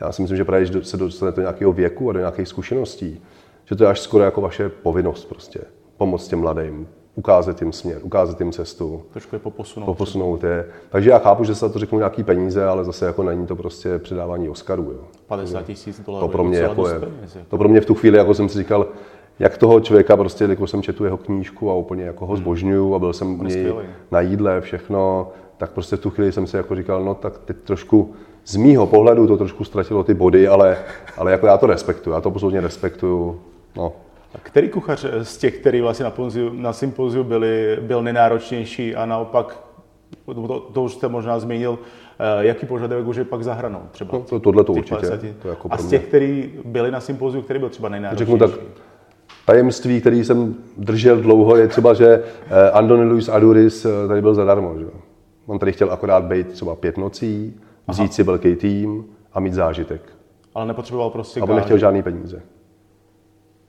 já 0.00 0.12
si 0.12 0.22
myslím, 0.22 0.36
že 0.36 0.44
právě, 0.44 0.68
když 0.68 0.86
se 0.86 0.96
dostanete 0.96 1.36
do 1.36 1.42
nějakého 1.42 1.72
věku 1.72 2.10
a 2.10 2.12
do 2.12 2.18
nějakých 2.18 2.48
zkušeností, 2.48 3.22
že 3.64 3.76
to 3.76 3.84
je 3.84 3.90
až 3.90 4.00
skoro 4.00 4.24
jako 4.24 4.40
vaše 4.40 4.68
povinnost 4.68 5.24
prostě. 5.24 5.60
Pomoct 5.96 6.28
těm 6.28 6.40
mladým, 6.40 6.88
ukázat 7.14 7.62
jim 7.62 7.72
směr, 7.72 7.98
ukázat 8.02 8.40
jim 8.40 8.52
cestu. 8.52 9.02
Trošku 9.10 9.34
je 9.34 9.38
poposunout. 9.38 9.86
Poposunout 9.86 10.44
je. 10.44 10.66
Takže 10.90 11.10
já 11.10 11.18
chápu, 11.18 11.44
že 11.44 11.54
se 11.54 11.68
to 11.68 11.78
řeknou 11.78 11.98
nějaký 11.98 12.22
peníze, 12.22 12.64
ale 12.64 12.84
zase 12.84 13.06
jako 13.06 13.22
není 13.22 13.46
to 13.46 13.56
prostě 13.56 13.98
předávání 13.98 14.48
Oscarů. 14.48 14.92
Jo. 14.92 15.04
50 15.26 15.62
tisíc 15.62 16.00
dolarů. 16.00 16.26
To 16.26 16.32
pro 16.32 16.44
mě 16.44 16.58
jako 16.58 16.88
je, 16.88 16.98
peněz, 16.98 17.36
to 17.48 17.58
pro 17.58 17.68
mě 17.68 17.80
v 17.80 17.86
tu 17.86 17.94
chvíli, 17.94 18.18
jako 18.18 18.34
jsem 18.34 18.48
si 18.48 18.58
říkal, 18.58 18.86
jak 19.38 19.58
toho 19.58 19.80
člověka 19.80 20.16
prostě, 20.16 20.44
jako 20.44 20.66
jsem 20.66 20.82
četl 20.82 21.04
jeho 21.04 21.16
knížku 21.16 21.70
a 21.70 21.74
úplně 21.74 22.04
jako 22.04 22.26
ho 22.26 22.34
hmm. 22.34 22.42
zbožňuju 22.42 22.94
a 22.94 22.98
byl 22.98 23.12
jsem 23.12 23.40
u 23.40 23.44
něj 23.44 23.72
na 24.10 24.20
jídle, 24.20 24.60
všechno, 24.60 25.28
tak 25.56 25.70
prostě 25.70 25.96
v 25.96 26.00
tu 26.00 26.10
chvíli 26.10 26.32
jsem 26.32 26.46
si 26.46 26.56
jako 26.56 26.76
říkal, 26.76 27.04
no 27.04 27.14
tak 27.14 27.38
teď 27.38 27.56
trošku 27.56 28.14
z 28.44 28.56
mýho 28.56 28.86
pohledu 28.86 29.26
to 29.26 29.36
trošku 29.36 29.64
ztratilo 29.64 30.04
ty 30.04 30.14
body, 30.14 30.48
ale, 30.48 30.78
ale 31.16 31.32
jako 31.32 31.46
já 31.46 31.58
to 31.58 31.66
respektuju, 31.66 32.14
já 32.14 32.20
to 32.20 32.28
absolutně 32.28 32.60
respektuju. 32.60 33.40
No. 33.76 33.92
A 34.34 34.38
který 34.38 34.68
kuchař 34.68 35.06
z 35.22 35.36
těch, 35.36 35.58
který 35.58 35.80
vlastně 35.80 36.04
na, 36.04 36.10
ponziu, 36.10 36.50
na 36.52 36.72
sympoziu 36.72 37.24
byli, 37.24 37.78
byl 37.80 38.02
nejnáročnější 38.02 38.94
a 38.94 39.06
naopak, 39.06 39.64
to, 40.26 40.60
to 40.60 40.82
už 40.82 40.92
jste 40.92 41.08
možná 41.08 41.38
zmínil, 41.38 41.78
eh, 42.18 42.46
jaký 42.46 42.66
požadavek 42.66 43.06
už 43.06 43.16
je 43.16 43.24
pak 43.24 43.44
za 43.44 43.54
hranou 43.54 43.80
třeba? 43.90 44.10
No, 44.12 44.24
to, 44.24 44.40
tohle 44.40 44.64
to 44.64 44.72
určitě. 44.72 45.34
To 45.42 45.48
jako 45.48 45.68
a 45.70 45.78
z 45.78 45.88
těch, 45.88 46.04
kteří 46.04 46.50
byli 46.64 46.90
na 46.90 47.00
sympoziu, 47.00 47.42
který 47.42 47.58
byl 47.58 47.68
třeba 47.68 47.88
nejnáročnější? 47.88 48.32
Řeknu 48.32 48.48
tak, 48.48 48.60
tajemství, 49.44 50.00
který 50.00 50.24
jsem 50.24 50.54
držel 50.76 51.16
dlouho, 51.16 51.56
je 51.56 51.68
třeba, 51.68 51.94
že 51.94 52.22
eh, 52.50 52.70
Andoni 52.70 53.04
Luis 53.04 53.28
Aduris 53.28 53.84
eh, 53.84 54.08
tady 54.08 54.20
byl 54.20 54.34
zadarmo. 54.34 54.78
Že? 54.78 54.86
On 55.46 55.58
tady 55.58 55.72
chtěl 55.72 55.92
akorát 55.92 56.24
být 56.24 56.48
třeba 56.48 56.74
pět 56.74 56.98
nocí, 56.98 57.60
vzít 57.88 58.02
Aha. 58.02 58.12
si 58.12 58.22
velký 58.22 58.56
tým 58.56 59.04
a 59.32 59.40
mít 59.40 59.54
zážitek. 59.54 60.00
Ale 60.54 60.66
nepotřeboval 60.66 61.10
prostě 61.10 61.40
A 61.40 61.44
on 61.44 61.56
nechtěl 61.56 61.78
žádný 61.78 62.02
peníze. 62.02 62.42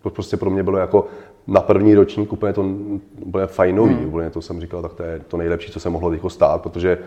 To 0.01 0.09
prostě 0.09 0.37
pro 0.37 0.49
mě 0.49 0.63
bylo 0.63 0.77
jako 0.77 1.07
na 1.47 1.61
první 1.61 1.95
ročník 1.95 2.33
úplně 2.33 2.53
to 2.53 2.65
úplně 3.19 3.47
fajnový. 3.47 3.93
Hmm. 3.93 4.07
Úplně 4.07 4.29
to 4.29 4.41
jsem 4.41 4.61
říkal, 4.61 4.81
tak 4.81 4.93
to 4.93 5.03
je 5.03 5.21
to 5.27 5.37
nejlepší, 5.37 5.71
co 5.71 5.79
se 5.79 5.89
mohlo 5.89 6.13
jako 6.13 6.29
stát, 6.29 6.61
protože 6.61 6.97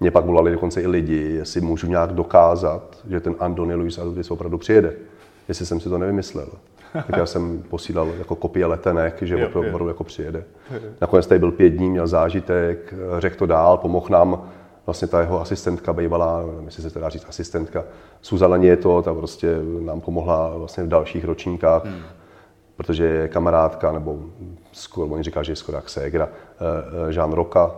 mě 0.00 0.10
pak 0.10 0.24
volali 0.24 0.52
dokonce 0.52 0.82
i 0.82 0.86
lidi, 0.86 1.16
jestli 1.16 1.60
můžu 1.60 1.86
nějak 1.86 2.12
dokázat, 2.12 2.98
že 3.08 3.20
ten 3.20 3.34
Andoni 3.38 3.74
Luis 3.74 3.98
Aduris 3.98 4.30
opravdu 4.30 4.58
přijede. 4.58 4.92
Jestli 5.48 5.66
jsem 5.66 5.80
si 5.80 5.88
to 5.88 5.98
nevymyslel 5.98 6.48
tak 6.92 7.16
já 7.16 7.26
jsem 7.26 7.62
posílal 7.70 8.08
jako 8.18 8.36
kopie 8.36 8.66
letenek, 8.66 9.22
že 9.22 9.38
jo, 9.38 9.46
opravdu 9.48 9.84
jo. 9.84 9.88
jako 9.88 10.04
přijede. 10.04 10.44
Nakonec 11.00 11.26
tady 11.26 11.38
byl 11.38 11.52
pět 11.52 11.68
dní, 11.68 11.90
měl 11.90 12.06
zážitek, 12.06 12.94
řekl 13.18 13.36
to 13.36 13.46
dál, 13.46 13.76
pomohl 13.76 14.06
nám 14.10 14.48
vlastně 14.86 15.08
ta 15.08 15.20
jeho 15.20 15.40
asistentka 15.40 15.92
bývalá, 15.92 16.42
nevím, 16.46 16.64
jestli 16.64 16.82
se 16.82 16.90
teda 16.90 17.08
říct 17.08 17.26
asistentka, 17.28 17.84
Suzana 18.22 18.56
Nieto, 18.56 19.02
ta 19.02 19.14
prostě 19.14 19.56
nám 19.80 20.00
pomohla 20.00 20.56
vlastně 20.56 20.84
v 20.84 20.88
dalších 20.88 21.24
ročníkách, 21.24 21.84
hmm. 21.84 22.02
protože 22.76 23.04
je 23.04 23.28
kamarádka, 23.28 23.92
nebo 23.92 24.18
skoro, 24.72 25.06
oni 25.08 25.22
říká, 25.22 25.42
že 25.42 25.52
je 25.52 25.56
skoro 25.56 25.78
jak 25.78 25.90
ségra, 25.90 26.28
eh, 26.28 26.64
eh, 27.08 27.12
Jean 27.12 27.32
Roka, 27.32 27.74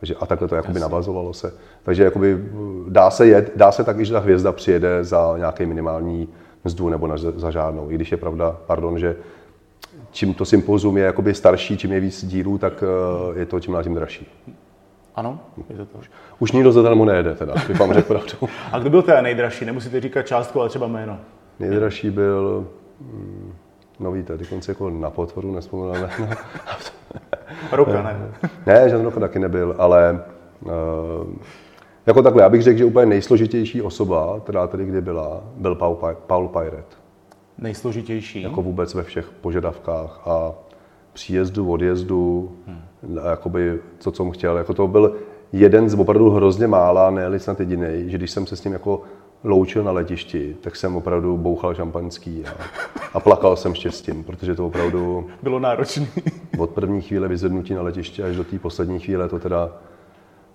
takže 0.00 0.14
a 0.14 0.26
takhle 0.26 0.48
to 0.48 0.54
jakoby 0.54 0.80
navazovalo 0.80 1.32
se. 1.32 1.54
Takže 1.82 2.04
jakoby 2.04 2.44
dá 2.88 3.10
se 3.10 3.26
jet, 3.26 3.52
dá 3.56 3.72
se 3.72 3.84
tak, 3.84 4.04
že 4.04 4.12
ta 4.12 4.18
hvězda 4.18 4.52
přijede 4.52 5.04
za 5.04 5.34
nějaký 5.38 5.66
minimální 5.66 6.28
mzdu 6.64 6.88
nebo 6.88 7.06
na, 7.06 7.16
za 7.16 7.50
žádnou. 7.50 7.90
I 7.90 7.94
když 7.94 8.12
je 8.12 8.16
pravda, 8.16 8.56
pardon, 8.66 8.98
že 8.98 9.16
čím 10.10 10.34
to 10.34 10.44
sympozum 10.44 10.96
je 10.96 11.04
jakoby 11.04 11.34
starší, 11.34 11.78
čím 11.78 11.92
je 11.92 12.00
víc 12.00 12.24
dílů, 12.24 12.58
tak 12.58 12.84
eh, 13.34 13.38
je 13.38 13.46
to 13.46 13.60
čím 13.60 13.72
dál 13.72 13.82
tím 13.82 13.94
dražší. 13.94 14.26
Ano, 15.14 15.40
je 15.70 15.76
to 15.76 15.84
to. 15.84 15.98
Už 16.38 16.52
nikdo 16.52 16.72
zadarmo 16.72 17.04
nejede, 17.04 17.34
teda, 17.34 17.54
bych 17.68 17.78
vám 17.78 17.92
řekl 17.92 18.08
pravdu. 18.08 18.32
A 18.72 18.78
kdo 18.78 18.90
byl 18.90 19.02
teda 19.02 19.22
nejdražší? 19.22 19.64
Nemusíte 19.64 20.00
říkat 20.00 20.26
částku, 20.26 20.60
ale 20.60 20.68
třeba 20.68 20.86
jméno. 20.86 21.18
Nejdražší 21.58 22.10
byl... 22.10 22.66
Hmm, 23.00 23.52
nový, 24.00 24.22
tady 24.22 24.44
konce 24.44 24.70
jako 24.70 24.90
na 24.90 25.10
potvoru, 25.10 25.52
nespomínal. 25.52 26.08
No. 26.20 26.28
Roka, 27.72 28.02
ne? 28.02 28.18
ne, 28.66 28.88
že 28.88 29.02
Roka 29.02 29.20
taky 29.20 29.38
nebyl, 29.38 29.74
ale 29.78 30.22
uh, 30.60 30.70
jako 32.06 32.22
takhle, 32.22 32.42
já 32.42 32.48
bych 32.48 32.62
řekl, 32.62 32.78
že 32.78 32.84
úplně 32.84 33.06
nejsložitější 33.06 33.82
osoba, 33.82 34.40
která 34.44 34.66
tady 34.66 34.84
kdy 34.84 35.00
byla, 35.00 35.40
byl 35.56 35.74
Paul, 35.74 35.98
Paul 36.26 36.48
Pirate. 36.48 36.96
Nejsložitější? 37.58 38.42
Jako 38.42 38.62
vůbec 38.62 38.94
ve 38.94 39.02
všech 39.02 39.30
požadavkách 39.40 40.20
a 40.26 40.52
příjezdu, 41.12 41.70
odjezdu, 41.70 42.52
hmm. 42.66 43.18
jakoby 43.30 43.78
to, 44.04 44.10
co 44.10 44.24
mu 44.24 44.30
chtěl. 44.30 44.56
Jako 44.56 44.74
to 44.74 44.88
byl 44.88 45.14
jeden 45.52 45.88
z 45.88 45.94
opravdu 45.94 46.30
hrozně 46.30 46.66
mála, 46.66 47.10
ne 47.10 47.38
snad 47.38 47.60
jediný, 47.60 47.86
že 48.06 48.18
když 48.18 48.30
jsem 48.30 48.46
se 48.46 48.56
s 48.56 48.64
ním 48.64 48.72
jako 48.72 49.02
loučil 49.44 49.84
na 49.84 49.92
letišti, 49.92 50.56
tak 50.60 50.76
jsem 50.76 50.96
opravdu 50.96 51.36
bouchal 51.36 51.74
šampanský 51.74 52.44
a, 52.46 52.54
a 53.14 53.20
plakal 53.20 53.56
jsem 53.56 53.74
štěstím, 53.74 54.24
protože 54.24 54.54
to 54.54 54.66
opravdu... 54.66 55.26
Bylo 55.42 55.58
náročné. 55.58 56.06
Od 56.58 56.70
první 56.70 57.02
chvíle 57.02 57.28
vyzvednutí 57.28 57.74
na 57.74 57.82
letiště 57.82 58.24
až 58.24 58.36
do 58.36 58.44
té 58.44 58.58
poslední 58.58 59.00
chvíle 59.00 59.28
to 59.28 59.38
teda 59.38 59.70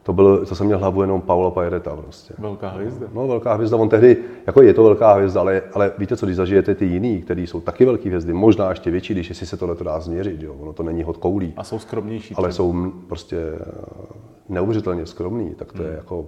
to, 0.05 0.13
byl, 0.13 0.45
to 0.45 0.55
jsem 0.55 0.65
měl 0.65 0.79
hlavu 0.79 1.01
jenom 1.01 1.21
Paula 1.21 1.51
Pajereta 1.51 1.95
prostě. 1.95 2.33
Velká 2.37 2.69
hvězda. 2.69 3.07
No, 3.13 3.27
velká 3.27 3.53
hvězda. 3.53 3.77
On 3.77 3.89
tehdy, 3.89 4.17
jako 4.47 4.61
je 4.61 4.73
to 4.73 4.83
velká 4.83 5.13
hvězda, 5.13 5.41
ale, 5.41 5.61
ale 5.73 5.91
víte 5.97 6.17
co, 6.17 6.25
když 6.25 6.35
zažijete 6.35 6.75
ty 6.75 6.85
jiný, 6.85 7.21
kteří 7.21 7.47
jsou 7.47 7.61
taky 7.61 7.85
velké 7.85 8.09
hvězdy, 8.09 8.33
možná 8.33 8.69
ještě 8.69 8.91
větší, 8.91 9.13
když 9.13 9.37
si 9.37 9.45
se 9.45 9.57
tohle 9.57 9.75
dá 9.83 9.99
změřit, 9.99 10.41
jo. 10.41 10.55
ono 10.59 10.73
to 10.73 10.83
není 10.83 11.03
hod 11.03 11.17
koulí. 11.17 11.53
A 11.57 11.63
jsou 11.63 11.79
skromnější. 11.79 12.35
Ale 12.35 12.49
třeba. 12.49 12.55
jsou 12.55 12.91
prostě 13.07 13.37
eh, 13.37 13.65
neuvěřitelně 14.49 15.05
skromný, 15.05 15.55
tak 15.55 15.73
to 15.73 15.83
hmm. 15.83 15.91
je 15.91 15.97
jako, 15.97 16.25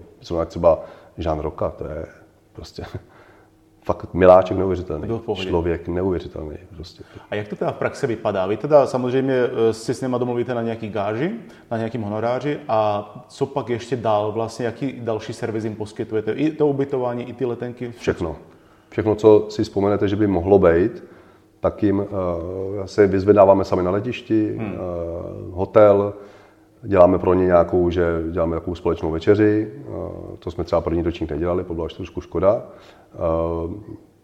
třeba 0.47 0.83
Jean 1.17 1.39
Roca, 1.39 1.69
to 1.69 1.85
je 1.85 2.05
prostě 2.53 2.83
fakt 3.87 4.13
miláček 4.13 4.57
neuvěřitelný. 4.57 5.07
Člověk 5.35 5.87
neuvěřitelný. 5.87 6.57
Prostě. 6.75 7.03
A 7.31 7.35
jak 7.35 7.47
to 7.47 7.55
teda 7.55 7.71
v 7.71 7.75
praxi 7.75 8.07
vypadá? 8.07 8.45
Vy 8.47 8.57
teda 8.57 8.87
samozřejmě 8.87 9.33
eh, 9.33 9.73
si 9.73 9.93
s 9.93 10.01
nimi 10.01 10.15
domluvíte 10.19 10.53
na 10.53 10.61
nějaký 10.61 10.89
gáži, 10.89 11.31
na 11.71 11.77
nějakým 11.77 12.01
honoráři 12.01 12.59
a 12.67 13.09
co 13.27 13.45
pak 13.45 13.69
ještě 13.69 13.95
dál 13.95 14.31
vlastně, 14.31 14.65
jaký 14.65 14.93
další 14.99 15.33
servis 15.33 15.63
jim 15.63 15.75
poskytujete? 15.75 16.31
I 16.31 16.51
to 16.51 16.67
ubytování, 16.67 17.29
i 17.29 17.33
ty 17.33 17.45
letenky? 17.45 17.91
Všechno. 17.91 18.35
Všechno, 18.89 19.15
co 19.15 19.45
si 19.49 19.63
vzpomenete, 19.63 20.07
že 20.07 20.15
by 20.15 20.27
mohlo 20.27 20.59
být, 20.59 21.03
tak 21.59 21.83
jim 21.83 21.99
uh, 21.99 22.05
se 22.85 23.07
vyzvedáváme 23.07 23.65
sami 23.65 23.83
na 23.83 23.91
letišti, 23.91 24.55
hmm. 24.57 24.71
uh, 24.71 24.77
hotel, 25.55 26.13
Děláme 26.83 27.19
pro 27.19 27.33
ně 27.33 27.45
nějakou, 27.45 27.89
že 27.89 28.23
děláme 28.31 28.55
takovou 28.55 28.75
společnou 28.75 29.11
večeři, 29.11 29.73
to 30.39 30.51
jsme 30.51 30.63
třeba 30.63 30.81
první 30.81 31.01
ročník 31.01 31.31
nedělali, 31.31 31.63
to 31.63 31.73
byla 31.73 31.87
trošku 31.87 32.21
škoda. 32.21 32.63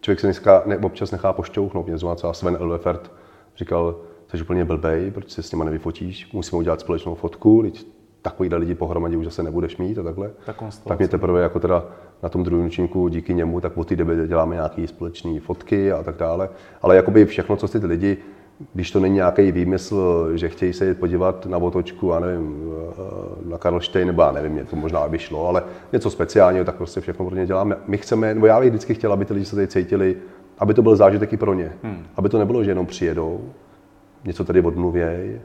Člověk 0.00 0.20
se 0.20 0.26
dneska 0.26 0.62
ne, 0.66 0.78
občas 0.78 1.10
nechá 1.10 1.32
pošťouchnout, 1.32 1.86
mě 1.86 1.98
zrovna 1.98 2.14
třeba 2.14 2.32
Sven 2.32 2.56
Elvefert 2.60 3.12
říkal, 3.56 3.96
jsi 4.28 4.42
úplně 4.42 4.64
blbej, 4.64 5.10
proč 5.10 5.30
se 5.30 5.42
s 5.42 5.52
nima 5.52 5.64
nevyfotíš, 5.64 6.32
musíme 6.32 6.58
udělat 6.58 6.80
společnou 6.80 7.14
fotku, 7.14 7.62
teď 7.62 7.86
takovýhle 8.22 8.58
lidi 8.58 8.74
pohromadě 8.74 9.16
už 9.16 9.24
zase 9.24 9.42
nebudeš 9.42 9.76
mít 9.76 9.98
a 9.98 10.02
takhle. 10.02 10.30
Tak, 10.46 10.56
tak 10.86 10.98
mě 10.98 11.08
teprve 11.08 11.42
jako 11.42 11.60
teda 11.60 11.84
na 12.22 12.28
tom 12.28 12.44
druhém 12.44 12.64
ročníku 12.64 13.08
díky 13.08 13.34
němu, 13.34 13.60
tak 13.60 13.76
od 13.76 13.88
té 13.88 13.96
doby 13.96 14.28
děláme 14.28 14.54
nějaké 14.54 14.86
společné 14.86 15.40
fotky 15.40 15.92
a 15.92 16.02
tak 16.02 16.16
dále. 16.16 16.48
Ale 16.82 16.96
jakoby 16.96 17.26
všechno, 17.26 17.56
co 17.56 17.68
si 17.68 17.80
ty 17.80 17.86
lidi 17.86 18.18
když 18.74 18.90
to 18.90 19.00
není 19.00 19.14
nějaký 19.14 19.52
výmysl, 19.52 20.30
že 20.34 20.48
chtějí 20.48 20.72
se 20.72 20.88
jít 20.88 20.98
podívat 20.98 21.46
na 21.46 21.58
otočku, 21.58 22.12
a 22.12 22.20
nevím, 22.20 22.72
eh, 22.92 23.50
na 23.50 23.58
Karlštejn, 23.58 24.06
nebo 24.06 24.22
já 24.22 24.32
nevím, 24.32 24.52
mě 24.52 24.64
to 24.64 24.76
možná 24.76 25.08
by 25.08 25.18
šlo, 25.18 25.48
ale 25.48 25.62
něco 25.92 26.10
speciálního, 26.10 26.64
tak 26.64 26.74
prostě 26.74 27.00
všechno 27.00 27.26
pro 27.26 27.36
ně 27.36 27.46
děláme. 27.46 27.76
My 27.86 27.98
chceme, 27.98 28.34
nebo 28.34 28.46
já 28.46 28.60
bych 28.60 28.68
vždycky 28.68 28.94
chtěl, 28.94 29.12
aby 29.12 29.24
ty 29.24 29.34
lidi 29.34 29.46
se 29.46 29.54
tady 29.54 29.68
cítili, 29.68 30.16
aby 30.58 30.74
to 30.74 30.82
byl 30.82 30.96
zážitek 30.96 31.32
i 31.32 31.36
pro 31.36 31.54
ně. 31.54 31.72
Hmm. 31.82 32.06
Aby 32.16 32.28
to 32.28 32.38
nebylo, 32.38 32.64
že 32.64 32.70
jenom 32.70 32.86
přijedou, 32.86 33.40
něco 34.24 34.44
tady 34.44 34.60
odmluvěj 34.60 35.40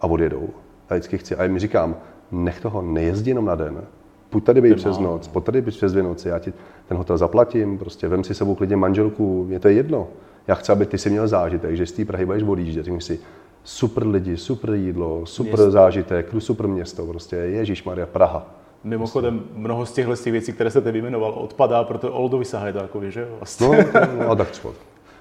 a 0.00 0.06
odjedou. 0.06 0.48
Já 0.90 0.96
vždycky 0.96 1.18
chci, 1.18 1.36
a 1.36 1.44
jim 1.44 1.58
říkám, 1.58 1.96
nech 2.32 2.60
toho 2.60 2.82
nejezdí 2.82 3.30
jenom 3.30 3.44
na 3.44 3.54
den, 3.54 3.82
půjď 4.30 4.44
tady 4.44 4.60
být 4.60 4.74
přes 4.74 4.98
noc, 4.98 5.28
pojď 5.28 5.44
tady 5.44 5.62
být 5.62 5.74
přes 5.74 5.92
dvě 5.92 6.02
noci, 6.02 6.28
já 6.28 6.38
ti 6.38 6.52
ten 6.88 6.96
hotel 6.96 7.18
zaplatím, 7.18 7.78
prostě 7.78 8.08
vem 8.08 8.24
si 8.24 8.34
sebou 8.34 8.54
klidně 8.54 8.76
manželku, 8.76 9.44
mě 9.44 9.60
to 9.60 9.68
je 9.68 9.74
jedno 9.74 10.08
já 10.46 10.54
chci, 10.54 10.72
aby 10.72 10.86
ty 10.86 10.98
si 10.98 11.10
měl 11.10 11.28
zážitek, 11.28 11.76
že 11.76 11.86
z 11.86 11.92
té 11.92 12.04
Prahy 12.04 12.26
budeš 12.26 12.42
odjíždět, 12.42 12.84
řekni 12.84 13.00
si, 13.00 13.20
super 13.64 14.06
lidi, 14.06 14.36
super 14.36 14.74
jídlo, 14.74 15.26
super 15.26 15.48
město. 15.50 15.70
zážitek, 15.70 16.26
super 16.38 16.68
město, 16.68 17.06
prostě 17.06 17.36
Ježíš 17.36 17.84
Maria 17.84 18.06
Praha. 18.06 18.46
Mimochodem, 18.84 19.42
mnoho 19.54 19.86
z 19.86 19.92
těchto 19.92 20.14
věcí, 20.24 20.52
které 20.52 20.70
jste 20.70 20.92
vyjmenoval, 20.92 21.32
odpadá, 21.32 21.84
protože 21.84 22.12
Oldovi 22.12 22.44
sahají 22.44 22.72
takový, 22.74 23.10
že 23.10 23.28
vlastně. 23.38 23.68
No, 23.68 24.00
no, 24.18 24.30
a 24.30 24.34
tak 24.34 24.50
třeba. 24.56 24.74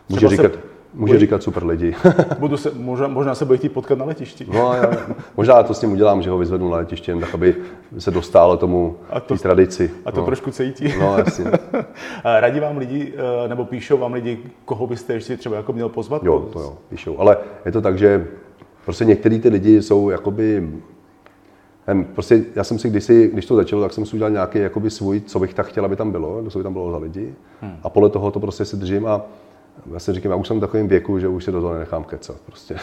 Může 0.10 0.28
říkat, 0.28 0.52
se, 0.54 0.60
Může 0.94 1.20
říkat 1.20 1.44
super 1.44 1.66
lidi. 1.66 1.96
Budu 2.40 2.58
se, 2.58 2.72
možná, 2.76 3.08
možná 3.08 3.36
se 3.36 3.46
bude 3.46 3.58
chtít 3.58 3.70
potkat 3.70 3.98
na 3.98 4.06
letišti. 4.06 4.48
No, 4.54 4.74
já, 4.74 4.92
možná 5.38 5.64
to 5.64 5.74
s 5.74 5.82
ním 5.82 5.92
udělám, 5.92 6.22
že 6.22 6.30
ho 6.30 6.38
vyzvednu 6.38 6.70
na 6.70 6.78
letiště, 6.78 7.16
tak 7.16 7.34
aby 7.34 7.56
se 7.98 8.12
dostalo 8.12 8.58
tomu 8.58 8.96
a 9.10 9.20
to, 9.20 9.38
tradici. 9.38 9.92
A 10.06 10.12
to 10.12 10.20
no. 10.20 10.26
trošku 10.26 10.52
cítí. 10.52 10.94
No, 11.00 11.18
jasně. 11.18 11.46
Radí 12.40 12.60
vám 12.60 12.78
lidi, 12.78 13.14
eh, 13.46 13.48
nebo 13.48 13.66
píšou 13.66 13.98
vám 13.98 14.14
lidi, 14.14 14.40
koho 14.66 14.88
byste 14.88 15.14
ještě 15.14 15.38
třeba 15.38 15.56
jako 15.56 15.74
měl 15.74 15.90
pozvat? 15.90 16.24
Jo, 16.24 16.40
to 16.54 16.60
jo, 16.60 16.78
píšou. 16.90 17.20
Ale 17.20 17.38
je 17.66 17.72
to 17.72 17.82
tak, 17.82 17.98
že 17.98 18.28
prostě 18.86 19.06
některý 19.06 19.40
ty 19.40 19.50
lidi 19.50 19.82
jsou 19.82 20.10
jakoby 20.10 20.70
Prostě 22.14 22.44
já 22.56 22.64
jsem 22.64 22.80
si 22.80 22.90
kdysi, 22.90 23.30
když 23.34 23.46
to 23.46 23.56
začalo, 23.56 23.82
tak 23.82 23.94
jsem 23.94 24.06
si 24.06 24.16
udělal 24.16 24.32
nějaký 24.32 24.60
jakoby 24.60 24.90
svůj, 24.90 25.22
co 25.22 25.40
bych 25.40 25.54
tak 25.54 25.68
chtěl, 25.68 25.86
aby 25.86 25.96
tam 25.96 26.12
bylo, 26.12 26.44
co 26.50 26.60
by 26.60 26.64
tam 26.64 26.74
bylo 26.74 26.92
za 26.92 26.98
lidi. 26.98 27.34
Hmm. 27.62 27.78
A 27.84 27.90
podle 27.90 28.10
toho 28.10 28.32
to 28.32 28.40
prostě 28.40 28.66
si 28.66 28.78
držím 28.78 29.08
a 29.08 29.22
já 29.94 30.00
si 30.00 30.14
říkám, 30.14 30.32
já 30.32 30.36
už 30.36 30.48
jsem 30.48 30.58
v 30.58 30.60
takovém 30.60 30.88
věku, 30.88 31.20
že 31.20 31.28
už 31.28 31.44
se 31.44 31.52
do 31.52 31.62
toho 31.62 31.74
nenechám 31.74 32.04
kecat. 32.04 32.42
Prostě. 32.46 32.76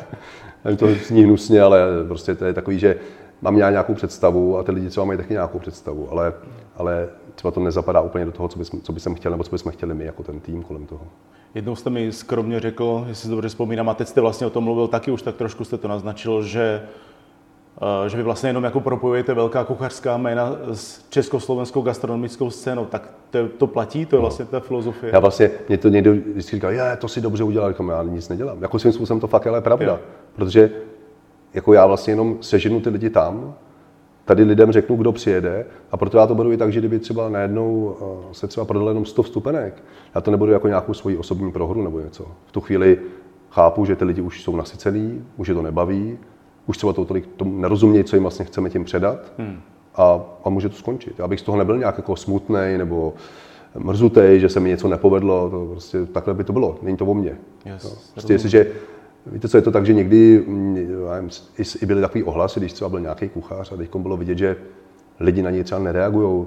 to 0.78 0.86
zní 0.94 1.24
hnusně, 1.24 1.62
ale 1.62 1.80
prostě 2.08 2.34
to 2.34 2.44
je 2.44 2.52
takový, 2.52 2.78
že 2.78 2.96
mám 3.42 3.58
já 3.58 3.70
nějakou 3.70 3.94
představu 3.94 4.58
a 4.58 4.62
ty 4.62 4.72
lidi 4.72 4.88
třeba 4.88 5.06
mají 5.06 5.16
taky 5.16 5.32
nějakou 5.32 5.58
představu, 5.58 6.12
ale, 6.12 6.32
ale 6.76 7.08
třeba 7.34 7.50
to 7.50 7.60
nezapadá 7.60 8.00
úplně 8.00 8.24
do 8.24 8.32
toho, 8.32 8.48
co, 8.48 8.58
bys, 8.58 8.70
co 8.82 8.92
bychom 8.92 9.14
chtěli, 9.14 9.32
nebo 9.32 9.44
co 9.44 9.50
bychom 9.50 9.72
chtěli 9.72 9.94
my 9.94 10.04
jako 10.04 10.22
ten 10.22 10.40
tým 10.40 10.62
kolem 10.62 10.86
toho. 10.86 11.06
Jednou 11.54 11.76
jste 11.76 11.90
mi 11.90 12.12
skromně 12.12 12.60
řekl, 12.60 13.04
jestli 13.08 13.22
si 13.22 13.30
dobře 13.30 13.48
vzpomínám, 13.48 13.88
a 13.88 13.94
teď 13.94 14.08
jste 14.08 14.20
vlastně 14.20 14.46
o 14.46 14.50
tom 14.50 14.64
mluvil 14.64 14.88
taky, 14.88 15.10
už 15.10 15.22
tak 15.22 15.36
trošku 15.36 15.64
jste 15.64 15.78
to 15.78 15.88
naznačil, 15.88 16.42
že 16.42 16.82
že 18.06 18.16
vy 18.16 18.22
vlastně 18.22 18.48
jenom 18.48 18.64
jako 18.64 18.80
propojujete 18.80 19.34
velká 19.34 19.64
kuchařská 19.64 20.16
jména 20.16 20.56
s 20.72 21.04
československou 21.10 21.82
gastronomickou 21.82 22.50
scénou, 22.50 22.84
tak 22.84 23.10
to, 23.30 23.48
to 23.48 23.66
platí, 23.66 24.06
to 24.06 24.16
je 24.16 24.18
no. 24.18 24.20
vlastně 24.20 24.44
ta 24.44 24.60
filozofie. 24.60 25.12
Já 25.12 25.20
vlastně, 25.20 25.50
mě 25.68 25.78
to 25.78 25.88
někdo 25.88 26.12
vždycky 26.12 26.56
říká, 26.56 26.70
je, 26.70 26.96
to 26.96 27.08
si 27.08 27.20
dobře 27.20 27.44
udělal, 27.44 27.72
říkám, 27.72 27.88
já 27.88 28.02
nic 28.02 28.28
nedělám. 28.28 28.62
Jako 28.62 28.78
svým 28.78 28.92
způsobem 28.92 29.20
to 29.20 29.26
fakt 29.26 29.46
ale 29.46 29.58
je 29.58 29.62
pravda, 29.62 29.86
jo. 29.86 29.98
protože 30.34 30.70
jako 31.54 31.72
já 31.72 31.86
vlastně 31.86 32.12
jenom 32.12 32.38
seženu 32.40 32.80
ty 32.80 32.90
lidi 32.90 33.10
tam, 33.10 33.54
tady 34.24 34.42
lidem 34.42 34.72
řeknu, 34.72 34.96
kdo 34.96 35.12
přijede 35.12 35.66
a 35.90 35.96
proto 35.96 36.18
já 36.18 36.26
to 36.26 36.34
budu 36.34 36.52
i 36.52 36.56
tak, 36.56 36.72
že 36.72 36.80
kdyby 36.80 36.98
třeba 36.98 37.28
najednou 37.28 37.96
eh, 38.00 38.34
se 38.34 38.46
třeba 38.46 38.66
prodalo 38.66 38.90
jenom 38.90 39.04
100 39.04 39.22
vstupenek, 39.22 39.82
já 40.14 40.20
to 40.20 40.30
nebudu 40.30 40.52
jako 40.52 40.68
nějakou 40.68 40.94
svoji 40.94 41.16
osobní 41.16 41.52
prohru 41.52 41.82
nebo 41.82 42.00
něco. 42.00 42.26
V 42.46 42.52
tu 42.52 42.60
chvíli 42.60 42.98
chápu, 43.50 43.84
že 43.84 43.96
ty 43.96 44.04
lidi 44.04 44.20
už 44.20 44.42
jsou 44.42 44.56
nasycený, 44.56 45.24
už 45.36 45.48
je 45.48 45.54
to 45.54 45.62
nebaví, 45.62 46.18
už 46.68 46.76
třeba 46.76 46.92
to 46.92 47.04
tolik 47.04 47.26
tomu 47.26 47.60
nerozumějí, 47.60 48.04
co 48.04 48.16
jim 48.16 48.22
vlastně 48.22 48.44
chceme 48.44 48.70
tím 48.70 48.84
předat 48.84 49.32
hmm. 49.38 49.60
a, 49.94 50.20
a 50.44 50.50
může 50.50 50.68
to 50.68 50.76
skončit. 50.76 51.18
Já 51.18 51.28
bych 51.28 51.40
z 51.40 51.42
toho 51.42 51.58
nebyl 51.58 51.78
nějak 51.78 51.96
jako 51.96 52.16
smutný 52.16 52.78
nebo 52.78 53.14
mrzutý, 53.78 54.20
že 54.36 54.48
se 54.48 54.60
mi 54.60 54.68
něco 54.68 54.88
nepovedlo, 54.88 55.50
to 55.50 55.66
prostě 55.70 56.06
takhle 56.06 56.34
by 56.34 56.44
to 56.44 56.52
bylo, 56.52 56.78
není 56.82 56.96
to 56.96 57.06
o 57.06 57.14
mně. 57.14 57.38
Yes, 57.64 57.84
no. 57.84 57.90
Prostě 58.12 58.32
jestliže, 58.32 58.66
víte 59.26 59.48
co, 59.48 59.56
je 59.56 59.62
to 59.62 59.70
tak, 59.70 59.86
že 59.86 59.94
někdy 59.94 60.44
nevím, 60.48 61.30
i 61.82 61.86
byly 61.86 62.00
takový 62.00 62.24
ohlasy, 62.24 62.60
když 62.60 62.72
třeba 62.72 62.88
byl 62.88 63.00
nějaký 63.00 63.28
kuchař 63.28 63.72
a 63.72 63.76
teď 63.76 63.96
bylo 63.96 64.16
vidět, 64.16 64.38
že 64.38 64.56
lidi 65.20 65.42
na 65.42 65.50
něj 65.50 65.64
třeba 65.64 65.80
nereagují 65.80 66.46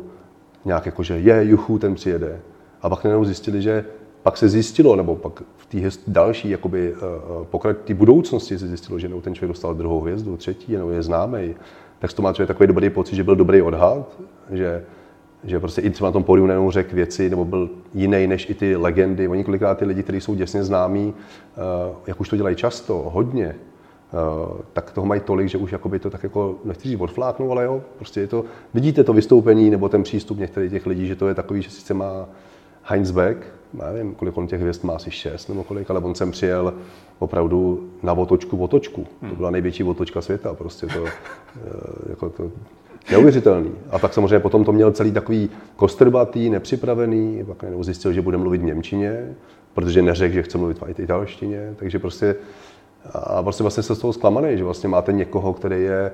nějak 0.66 0.86
jako, 0.86 1.04
že 1.04 1.20
je, 1.20 1.46
juchu, 1.46 1.80
ten 1.80 1.96
přijede. 1.96 2.40
A 2.82 2.90
pak 2.90 3.04
najednou 3.04 3.26
zjistili, 3.26 3.62
že 3.62 3.86
pak 4.24 4.38
se 4.38 4.50
zjistilo, 4.50 4.96
nebo 4.96 5.16
pak 5.16 5.44
v 5.58 5.66
té 5.66 5.78
další 6.08 6.50
jakoby, 6.50 6.94
uh, 6.94 7.00
pokrač 7.46 7.78
té 7.84 7.94
budoucnosti 7.94 8.60
se 8.60 8.68
zjistilo, 8.68 9.00
že 9.00 9.10
ten 9.22 9.36
člověk 9.36 9.52
dostal 9.52 9.74
druhou 9.74 10.02
hvězdu, 10.02 10.38
třetí, 10.38 10.74
nebo 10.74 10.92
je 10.92 11.04
známý, 11.04 11.56
tak 12.00 12.14
to 12.14 12.22
má 12.22 12.34
člověk 12.34 12.48
takový 12.48 12.68
dobrý 12.68 12.90
pocit, 12.90 13.16
že 13.16 13.24
byl 13.24 13.36
dobrý 13.36 13.62
odhad, 13.62 14.20
že, 14.52 14.84
že 15.44 15.60
prostě 15.60 15.82
i 15.82 15.90
třeba 15.90 16.08
na 16.08 16.12
tom 16.12 16.24
pódiu 16.24 16.46
nejenom 16.48 16.72
řekl 16.72 16.96
věci, 16.96 17.30
nebo 17.30 17.46
byl 17.46 17.70
jiný 17.94 18.28
než 18.28 18.50
i 18.50 18.54
ty 18.54 18.76
legendy. 18.76 19.28
Oni 19.28 19.44
kolikrát 19.44 19.78
ty 19.78 19.86
lidi, 19.86 20.04
kteří 20.04 20.22
jsou 20.22 20.36
děsně 20.36 20.64
známí, 20.64 21.14
uh, 21.14 21.96
jak 22.08 22.22
už 22.22 22.30
to 22.30 22.36
dělají 22.36 22.56
často, 22.56 23.10
hodně, 23.14 23.56
tak 24.74 24.92
toho 24.92 25.08
mají 25.08 25.22
tolik, 25.22 25.50
že 25.50 25.58
už 25.58 25.72
jakoby 25.72 26.00
to 26.00 26.10
tak 26.10 26.24
jako, 26.24 26.56
nechci 26.66 26.90
říct 26.90 27.00
odfláknou, 27.00 27.52
ale 27.52 27.64
jo, 27.64 27.82
prostě 27.98 28.22
je 28.22 28.28
to, 28.28 28.46
vidíte 28.74 29.04
to 29.04 29.14
vystoupení 29.14 29.70
nebo 29.70 29.90
ten 29.90 30.04
přístup 30.04 30.40
některých 30.40 30.72
těch 30.72 30.86
lidí, 30.86 31.08
že 31.08 31.16
to 31.16 31.28
je 31.28 31.36
takový, 31.36 31.62
že 31.62 31.70
sice 31.70 31.94
má 31.94 32.30
Heinz 32.84 33.12
Beck, 33.12 33.38
nevím, 33.74 34.16
kolik 34.16 34.38
on 34.38 34.48
těch 34.48 34.62
hvězd 34.62 34.84
má, 34.84 34.94
asi 34.94 35.12
šest 35.12 35.48
nebo 35.48 35.64
kolik, 35.64 35.90
ale 35.90 36.00
on 36.00 36.16
sem 36.16 36.32
přijel 36.32 36.74
opravdu 37.20 37.90
na 38.04 38.14
otočku 38.14 38.58
otočku. 38.58 39.08
To 39.30 39.36
byla 39.36 39.52
největší 39.52 39.84
otočka 39.84 40.22
světa, 40.22 40.54
prostě 40.54 40.88
to, 40.88 41.06
eh, 41.06 41.10
jako 42.10 42.30
to 42.30 42.52
neuvěřitelný. 43.12 43.72
A 43.92 44.00
tak 44.00 44.14
samozřejmě 44.14 44.40
potom 44.40 44.64
to 44.64 44.72
měl 44.72 44.92
celý 44.92 45.12
takový 45.12 45.50
kostrbatý, 45.76 46.50
nepřipravený, 46.50 47.44
pak 47.48 47.64
najednou 47.64 47.84
zjistil, 47.84 48.14
že 48.14 48.22
bude 48.22 48.38
mluvit 48.38 48.62
v 48.62 48.64
Němčině, 48.64 49.36
protože 49.74 50.02
neřekl, 50.02 50.34
že 50.34 50.44
chce 50.44 50.58
mluvit 50.58 50.80
v 50.80 51.00
italštině, 51.00 51.76
takže 51.76 52.00
prostě 52.00 52.36
a 53.14 53.44
prostě 53.44 53.64
vlastně 53.64 53.84
se 53.84 53.96
z 53.96 54.00
toho 54.00 54.14
zklamaný, 54.14 54.58
že 54.58 54.64
vlastně 54.64 54.90
máte 54.90 55.14
někoho, 55.14 55.54
který 55.54 55.84
je 55.84 56.12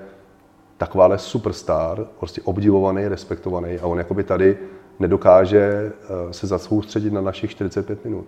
takováhle 0.77 1.17
superstar, 1.17 2.05
prostě 2.19 2.41
obdivovaný, 2.41 3.07
respektovaný 3.07 3.79
a 3.79 3.87
on 3.87 3.97
jakoby 3.97 4.23
tady 4.23 4.57
nedokáže 4.99 5.91
eh, 5.93 6.33
se 6.33 6.47
zasoustředit 6.47 7.13
na 7.13 7.21
našich 7.21 7.51
45 7.51 8.05
minut. 8.05 8.27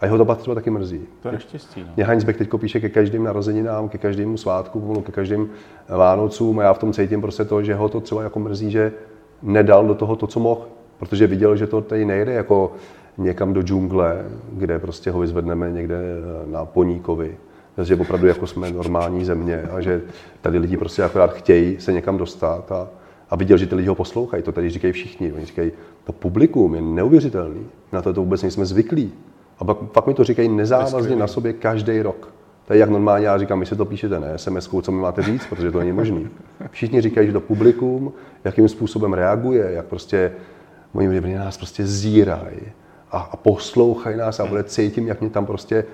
A 0.00 0.04
jeho 0.04 0.18
to 0.18 0.24
pak 0.24 0.38
třeba 0.38 0.54
taky 0.54 0.70
mrzí. 0.70 1.00
To 1.22 1.28
je 1.28 1.40
štěstí. 1.40 1.80
No. 1.80 1.92
Mě 1.96 2.04
Heinzbeck 2.04 2.38
teď 2.38 2.48
píše 2.58 2.80
ke 2.80 2.88
každým 2.88 3.24
narozeninám, 3.24 3.88
ke 3.88 3.98
každému 3.98 4.36
svátku, 4.36 5.02
ke 5.06 5.12
každým 5.12 5.50
Vánocům 5.88 6.58
a 6.58 6.62
já 6.62 6.72
v 6.72 6.78
tom 6.78 6.92
cítím 6.92 7.20
prostě 7.20 7.44
to, 7.44 7.62
že 7.62 7.74
ho 7.74 7.88
to 7.88 8.00
třeba 8.00 8.22
jako 8.22 8.40
mrzí, 8.40 8.70
že 8.70 8.92
nedal 9.42 9.86
do 9.86 9.94
toho 9.94 10.16
to, 10.16 10.26
co 10.26 10.40
mohl, 10.40 10.66
protože 10.98 11.26
viděl, 11.26 11.56
že 11.56 11.66
to 11.66 11.80
tady 11.80 12.04
nejde 12.04 12.32
jako 12.32 12.72
někam 13.18 13.52
do 13.52 13.62
džungle, 13.62 14.24
kde 14.52 14.78
prostě 14.78 15.10
ho 15.10 15.20
vyzvedneme 15.20 15.70
někde 15.70 15.98
na 16.46 16.64
Poníkovi, 16.64 17.36
že 17.82 17.96
opravdu 17.96 18.26
jako 18.26 18.46
jsme 18.46 18.70
normální 18.70 19.24
země 19.24 19.62
a 19.62 19.80
že 19.80 20.00
tady 20.40 20.58
lidi 20.58 20.76
prostě 20.76 21.02
akorát 21.02 21.32
chtějí 21.32 21.80
se 21.80 21.92
někam 21.92 22.18
dostat 22.18 22.72
a, 22.72 22.88
a 23.32 23.36
viděl, 23.36 23.56
že 23.56 23.66
ty 23.66 23.74
lidi 23.74 23.88
ho 23.88 23.94
poslouchají. 23.94 24.42
To 24.42 24.52
tady 24.52 24.70
říkají 24.70 24.92
všichni. 24.92 25.32
Oni 25.32 25.46
říkají, 25.46 25.72
to 26.04 26.12
publikum 26.12 26.74
je 26.74 26.82
neuvěřitelný. 26.82 27.66
Na 27.92 28.02
to, 28.02 28.14
to 28.14 28.20
vůbec 28.20 28.42
nejsme 28.42 28.66
zvyklí. 28.66 29.12
A 29.58 29.64
pak, 29.64 29.76
pak 29.78 30.06
mi 30.06 30.14
to 30.14 30.24
říkají 30.24 30.48
nezávazně 30.48 31.16
na 31.16 31.26
sobě 31.26 31.52
každý 31.52 32.02
rok. 32.02 32.32
To 32.66 32.72
je 32.72 32.78
jak 32.78 32.90
normálně, 32.90 33.26
já 33.26 33.38
říkám, 33.38 33.58
my 33.58 33.66
si 33.66 33.76
to 33.76 33.84
píšete, 33.84 34.20
ne 34.20 34.38
sms 34.38 34.70
co 34.82 34.92
mi 34.92 35.00
máte 35.00 35.22
říct, 35.22 35.46
protože 35.46 35.70
to 35.70 35.78
není 35.78 35.92
možné. 35.92 36.20
Všichni 36.70 37.00
říkají, 37.00 37.26
že 37.26 37.32
to 37.32 37.40
publikum, 37.40 38.12
jakým 38.44 38.68
způsobem 38.68 39.12
reaguje, 39.12 39.72
jak 39.72 39.86
prostě 39.86 40.32
oni 40.92 41.08
mě 41.08 41.38
nás 41.38 41.56
prostě 41.56 41.86
zírají 41.86 42.60
a, 43.10 43.18
a 43.18 43.36
poslouchají 43.36 44.16
nás 44.16 44.40
a 44.40 44.46
bude 44.46 44.64
cítím, 44.64 45.08
jak 45.08 45.20
mě 45.20 45.30
tam 45.30 45.46
prostě 45.46 45.84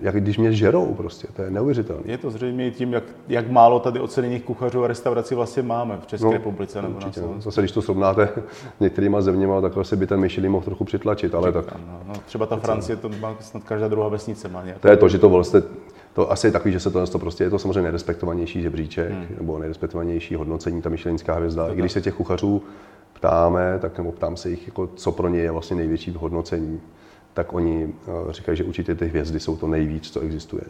jak 0.00 0.20
když 0.20 0.38
mě 0.38 0.52
žerou 0.52 0.94
prostě, 0.94 1.28
to 1.36 1.42
je 1.42 1.50
neuvěřitelné. 1.50 2.02
Je 2.04 2.18
to 2.18 2.30
zřejmě 2.30 2.70
tím, 2.70 2.92
jak, 2.92 3.04
jak 3.28 3.50
málo 3.50 3.80
tady 3.80 4.00
oceněných 4.00 4.42
kuchařů 4.42 4.84
a 4.84 4.86
restaurací 4.86 5.34
vlastně 5.34 5.62
máme 5.62 5.98
v 6.00 6.06
České 6.06 6.26
no, 6.26 6.32
republice 6.32 6.82
nebo 6.82 6.96
určitě, 6.96 7.20
na 7.20 7.26
no. 7.26 7.40
Zase, 7.40 7.60
když 7.60 7.72
to 7.72 7.82
srovnáte 7.82 8.28
s 8.76 8.80
některýma 8.80 9.20
zeměma, 9.20 9.60
tak 9.60 9.76
asi 9.76 9.96
by 9.96 10.06
ten 10.06 10.20
Michelin 10.20 10.52
mohl 10.52 10.64
trochu 10.64 10.84
přitlačit, 10.84 11.34
ale 11.34 11.52
tak... 11.52 11.64
No, 11.74 12.00
no, 12.06 12.14
třeba 12.26 12.46
ta 12.46 12.56
Francie, 12.56 12.96
to 12.96 13.08
má 13.08 13.36
snad 13.40 13.64
každá 13.64 13.88
druhá 13.88 14.08
vesnice 14.08 14.48
má 14.48 14.64
nějak. 14.64 14.78
To 14.78 14.88
je 14.88 14.96
to, 14.96 15.08
že 15.08 15.18
to 15.18 15.28
vlastně, 15.28 15.62
to 16.12 16.32
asi 16.32 16.46
je 16.46 16.50
takový, 16.50 16.72
že 16.72 16.80
se 16.80 16.90
to, 16.90 17.06
to 17.06 17.18
prostě 17.18 17.44
je 17.44 17.50
to 17.50 17.58
samozřejmě 17.58 17.82
nerespektovanější 17.82 18.62
žebříček, 18.62 19.10
hmm. 19.10 19.26
nebo 19.38 19.58
nerespektovanější 19.58 20.34
hodnocení, 20.34 20.82
ta 20.82 20.88
Michelinská 20.88 21.34
hvězda. 21.34 21.68
I 21.68 21.76
když 21.76 21.92
se 21.92 22.00
těch 22.00 22.14
kuchařů 22.14 22.62
ptáme, 23.12 23.78
tak 23.78 23.98
nebo 23.98 24.12
ptám 24.12 24.36
se 24.36 24.50
jich, 24.50 24.66
jako, 24.66 24.86
co 24.86 25.12
pro 25.12 25.28
ně 25.28 25.40
je 25.40 25.50
vlastně 25.50 25.76
největší 25.76 26.14
hodnocení 26.18 26.80
tak 27.36 27.52
oni 27.52 27.88
eh, 27.88 28.32
říkají, 28.32 28.56
že 28.56 28.64
určitě 28.64 28.94
ty 28.94 29.06
hvězdy 29.06 29.40
jsou 29.40 29.56
to 29.56 29.66
nejvíc, 29.66 30.10
co 30.10 30.20
existuje. 30.20 30.62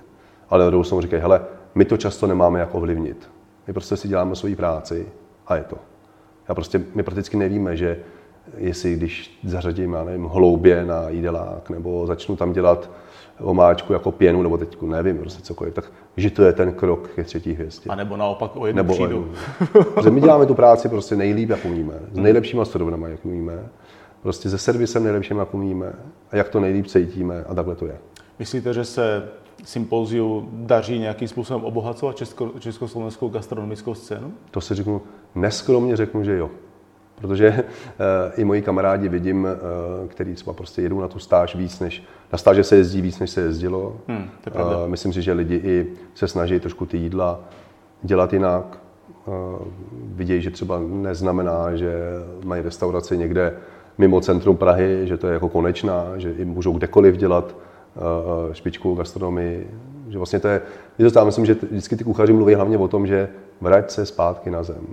Ale 0.50 0.64
na 0.64 0.70
druhou 0.70 0.84
stranu 0.84 1.02
říkají, 1.02 1.22
hele, 1.22 1.40
my 1.74 1.84
to 1.84 1.96
často 1.96 2.26
nemáme 2.26 2.60
jak 2.60 2.74
ovlivnit. 2.74 3.30
My 3.66 3.72
prostě 3.72 3.96
si 3.96 4.08
děláme 4.08 4.36
svoji 4.36 4.56
práci 4.56 5.06
a 5.46 5.56
je 5.56 5.64
to. 5.64 5.76
A 6.48 6.54
prostě 6.54 6.82
my 6.94 7.02
prakticky 7.02 7.36
nevíme, 7.36 7.76
že 7.76 7.98
jestli 8.56 8.94
když 8.94 9.38
zařadím, 9.44 9.92
já 9.92 10.04
nevím, 10.04 10.24
hloubě 10.24 10.84
na 10.84 11.08
jídelák, 11.08 11.70
nebo 11.70 12.06
začnu 12.06 12.36
tam 12.36 12.52
dělat 12.52 12.90
omáčku 13.40 13.92
jako 13.92 14.12
pěnu, 14.12 14.42
nebo 14.42 14.58
teď 14.58 14.82
nevím, 14.82 15.18
prostě 15.18 15.42
cokoliv, 15.42 15.74
tak 15.74 15.92
že 16.16 16.30
to 16.30 16.42
je 16.42 16.52
ten 16.52 16.72
krok 16.72 17.08
ke 17.14 17.24
třetí 17.24 17.52
hvězdě. 17.52 17.90
A 17.90 17.94
nebo 17.94 18.16
naopak 18.16 18.56
o 18.56 18.66
jednu 18.66 18.82
nebo 18.82 18.94
přijdu. 18.94 19.32
my 20.10 20.20
děláme 20.20 20.46
tu 20.46 20.54
práci 20.54 20.88
prostě 20.88 21.16
nejlíp, 21.16 21.50
jak 21.50 21.64
umíme, 21.64 21.94
s 22.12 22.18
nejlepšíma 22.18 22.64
surovinami, 22.64 23.10
jak 23.10 23.24
umíme 23.24 23.68
prostě 24.26 24.50
se 24.50 24.58
servisem 24.58 25.02
nejlepším, 25.04 25.38
jak 25.38 25.54
umíme 25.54 25.92
a 26.30 26.36
jak 26.36 26.48
to 26.48 26.60
nejlíp 26.60 26.86
cítíme 26.86 27.44
a 27.48 27.54
takhle 27.54 27.74
to 27.74 27.86
je. 27.86 27.98
Myslíte, 28.38 28.74
že 28.74 28.84
se 28.84 29.28
sympoziu 29.64 30.48
daří 30.52 30.98
nějakým 30.98 31.28
způsobem 31.28 31.64
obohacovat 31.64 32.16
česko, 32.16 32.50
československou 32.58 33.28
gastronomickou 33.28 33.94
scénu? 33.94 34.32
To 34.50 34.60
si 34.60 34.74
řeknu, 34.74 35.02
neskromně 35.34 35.96
řeknu, 35.96 36.24
že 36.24 36.36
jo. 36.36 36.50
Protože 37.14 37.46
e, 37.46 37.64
i 38.36 38.44
moji 38.44 38.62
kamarádi 38.62 39.08
vidím, 39.08 39.46
e, 39.46 40.08
který 40.08 40.34
třeba 40.34 40.52
prostě 40.52 40.82
jedou 40.82 41.00
na 41.00 41.08
tu 41.08 41.18
stáž 41.18 41.54
víc, 41.54 41.80
než 41.80 42.02
na 42.32 42.38
stáže 42.38 42.64
se 42.64 42.76
jezdí 42.76 43.00
víc, 43.00 43.18
než 43.18 43.30
se 43.30 43.40
jezdilo. 43.40 43.96
Hmm, 44.08 44.30
to 44.44 44.84
e, 44.84 44.88
myslím 44.88 45.12
si, 45.12 45.22
že 45.22 45.32
lidi 45.32 45.54
i 45.54 45.92
se 46.14 46.28
snaží 46.28 46.60
trošku 46.60 46.86
ty 46.86 46.96
jídla 46.96 47.40
dělat 48.02 48.32
jinak. 48.32 48.78
E, 48.78 49.30
vidějí, 49.92 50.42
že 50.42 50.50
třeba 50.50 50.80
neznamená, 50.88 51.76
že 51.76 51.94
mají 52.44 52.62
restauraci 52.62 53.18
někde 53.18 53.56
mimo 53.98 54.20
centrum 54.20 54.56
Prahy, 54.56 55.06
že 55.06 55.16
to 55.16 55.26
je 55.26 55.32
jako 55.32 55.48
konečná, 55.48 56.04
že 56.16 56.34
jim 56.38 56.48
můžou 56.48 56.72
kdekoliv 56.72 57.16
dělat 57.16 57.56
uh, 57.96 58.52
špičku 58.52 58.94
gastronomii. 58.94 59.70
Že 60.08 60.18
vlastně 60.18 60.40
to 60.40 60.48
je, 60.48 60.62
je 60.98 61.10
to 61.10 61.24
myslím, 61.24 61.46
že 61.46 61.54
vždycky 61.54 61.96
ty 61.96 62.04
kuchaři 62.04 62.32
mluví 62.32 62.54
hlavně 62.54 62.78
o 62.78 62.88
tom, 62.88 63.06
že 63.06 63.28
vrať 63.60 63.90
se 63.90 64.06
zpátky 64.06 64.50
na 64.50 64.62
zem. 64.62 64.86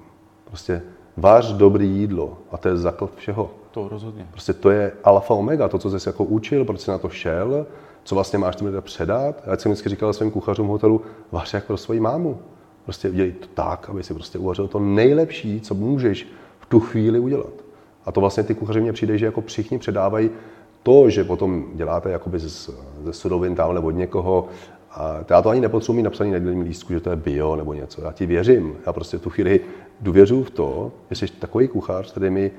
Prostě 0.46 0.82
váš 1.18 1.54
dobrý 1.54 1.90
jídlo 1.90 2.38
a 2.52 2.58
to 2.58 2.68
je 2.68 2.78
základ 2.78 3.16
všeho. 3.16 3.50
To 3.72 3.88
rozhodně. 3.90 4.28
Prostě 4.32 4.54
to 4.54 4.70
je 4.70 4.92
alfa 5.04 5.34
omega, 5.34 5.68
to, 5.68 5.78
co 5.78 6.00
jsi 6.00 6.10
jako 6.10 6.24
učil, 6.24 6.66
proč 6.66 6.80
jsi 6.80 6.92
na 6.92 6.98
to 6.98 7.10
šel, 7.10 7.66
co 8.04 8.16
vlastně 8.16 8.40
máš 8.40 8.56
tím 8.56 8.68
lidem 8.68 8.82
předat. 8.82 9.44
Já 9.46 9.58
jsem 9.58 9.72
vždycky 9.72 9.90
říkal 9.90 10.14
svým 10.14 10.32
kuchařům 10.32 10.68
hotelu, 10.68 11.02
vař 11.32 11.54
jak 11.54 11.66
pro 11.66 11.78
svoji 11.78 12.00
mámu. 12.00 12.40
Prostě 12.84 13.10
udělej 13.10 13.32
to 13.32 13.48
tak, 13.54 13.90
aby 13.90 14.04
si 14.04 14.14
prostě 14.14 14.38
uvařil 14.38 14.68
to 14.68 14.80
nejlepší, 14.80 15.62
co 15.62 15.76
můžeš 15.76 16.28
v 16.60 16.66
tu 16.66 16.80
chvíli 16.80 17.20
udělat. 17.20 17.63
A 18.06 18.12
to 18.12 18.20
vlastně 18.20 18.44
ty 18.44 18.56
kuchaři 18.56 18.82
mě 18.82 18.94
přijde, 18.94 19.18
že 19.18 19.26
jako 19.26 19.42
všichni 19.42 19.80
předávají 19.80 20.30
to, 20.84 21.10
že 21.10 21.24
potom 21.24 21.66
děláte 21.74 22.10
jakoby 22.10 22.40
ze, 22.40 22.72
ze 23.04 23.14
surovin 23.14 23.56
tamhle 23.56 23.80
od 23.80 23.92
někoho, 23.92 24.48
a 24.92 25.20
já 25.30 25.42
to 25.42 25.50
ani 25.50 25.62
nepotřebuji 25.62 25.94
mít 25.94 26.04
napsaný 26.04 26.32
na 26.32 26.38
jídelním 26.38 26.64
lístku, 26.64 26.94
že 26.94 27.00
to 27.00 27.10
je 27.10 27.16
bio 27.16 27.56
nebo 27.56 27.74
něco. 27.74 28.02
Já 28.02 28.12
ti 28.12 28.26
věřím. 28.26 28.78
Já 28.86 28.94
prostě 28.94 29.18
tu 29.18 29.30
chvíli 29.30 29.60
důvěřuji 30.02 30.44
v 30.44 30.50
to, 30.50 30.92
že 31.12 31.16
jsi 31.16 31.34
takový 31.34 31.68
kuchař, 31.68 32.12
který 32.12 32.30
mi 32.30 32.52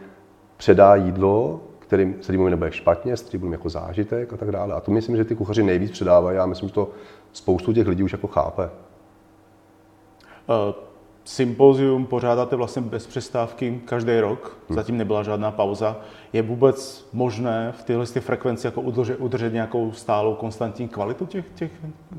předá 0.57 0.95
jídlo, 0.95 1.61
kterým, 1.79 2.17
se 2.21 2.33
mi 2.33 2.51
nebude 2.51 2.73
špatně, 2.73 3.17
s 3.17 3.23
kterým 3.23 3.53
jako 3.53 3.69
zážitek 3.69 4.33
a 4.33 4.37
tak 4.37 4.51
dále. 4.51 4.75
A 4.75 4.81
to 4.81 4.91
myslím, 4.91 5.17
že 5.17 5.25
ty 5.25 5.35
kuchaři 5.35 5.63
nejvíc 5.63 5.91
předávají. 5.91 6.37
Já 6.37 6.47
myslím, 6.47 6.69
že 6.69 6.75
to 6.75 6.91
spoustu 7.33 7.73
těch 7.73 7.87
lidí 7.87 8.03
už 8.03 8.13
jako 8.13 8.27
chápe. 8.27 8.71
Uh 10.49 10.94
Sympozium 11.25 12.07
pořádáte 12.07 12.57
vlastně 12.57 12.83
bez 12.83 13.07
přestávky 13.07 13.81
každý 13.85 14.21
rok, 14.21 14.59
hmm. 14.69 14.77
zatím 14.77 14.97
nebyla 14.97 15.23
žádná 15.23 15.51
pauza. 15.51 15.97
Je 16.33 16.43
vůbec 16.43 17.09
možné 17.13 17.73
v 17.79 17.85
téhle 17.85 18.07
frekvenci 18.07 18.67
jako 18.67 18.81
udržet, 18.81 19.17
udržet 19.17 19.53
nějakou 19.53 19.93
stálou 19.93 20.35
konstantní 20.35 20.89
kvalitu 20.89 21.27
těch, 21.27 21.45
těch, 21.55 21.71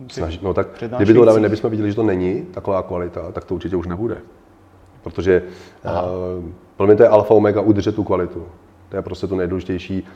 těch 0.08 0.14
Snaží, 0.14 0.40
No 0.44 0.54
tak 0.54 0.68
kdyby 0.98 1.14
to 1.14 1.26
dávě 1.26 1.42
nebychom 1.42 1.72
viděli, 1.72 1.90
že 1.90 1.96
to 1.96 2.04
není 2.04 2.42
taková 2.42 2.84
kvalita, 2.84 3.32
tak 3.32 3.46
to 3.46 3.56
určitě 3.56 3.76
už 3.76 3.88
nebude. 3.88 4.18
Protože 5.04 5.42
uh, 5.86 6.50
pro 6.78 6.88
mě 6.88 6.96
to 6.96 7.04
je 7.04 7.10
alfa 7.10 7.34
omega 7.34 7.62
udržet 7.62 7.96
tu 7.96 8.04
kvalitu. 8.04 8.46
To 8.90 8.96
je 8.96 9.02
prostě 9.02 9.28
to 9.28 9.36
nejdůležitější 9.36 10.08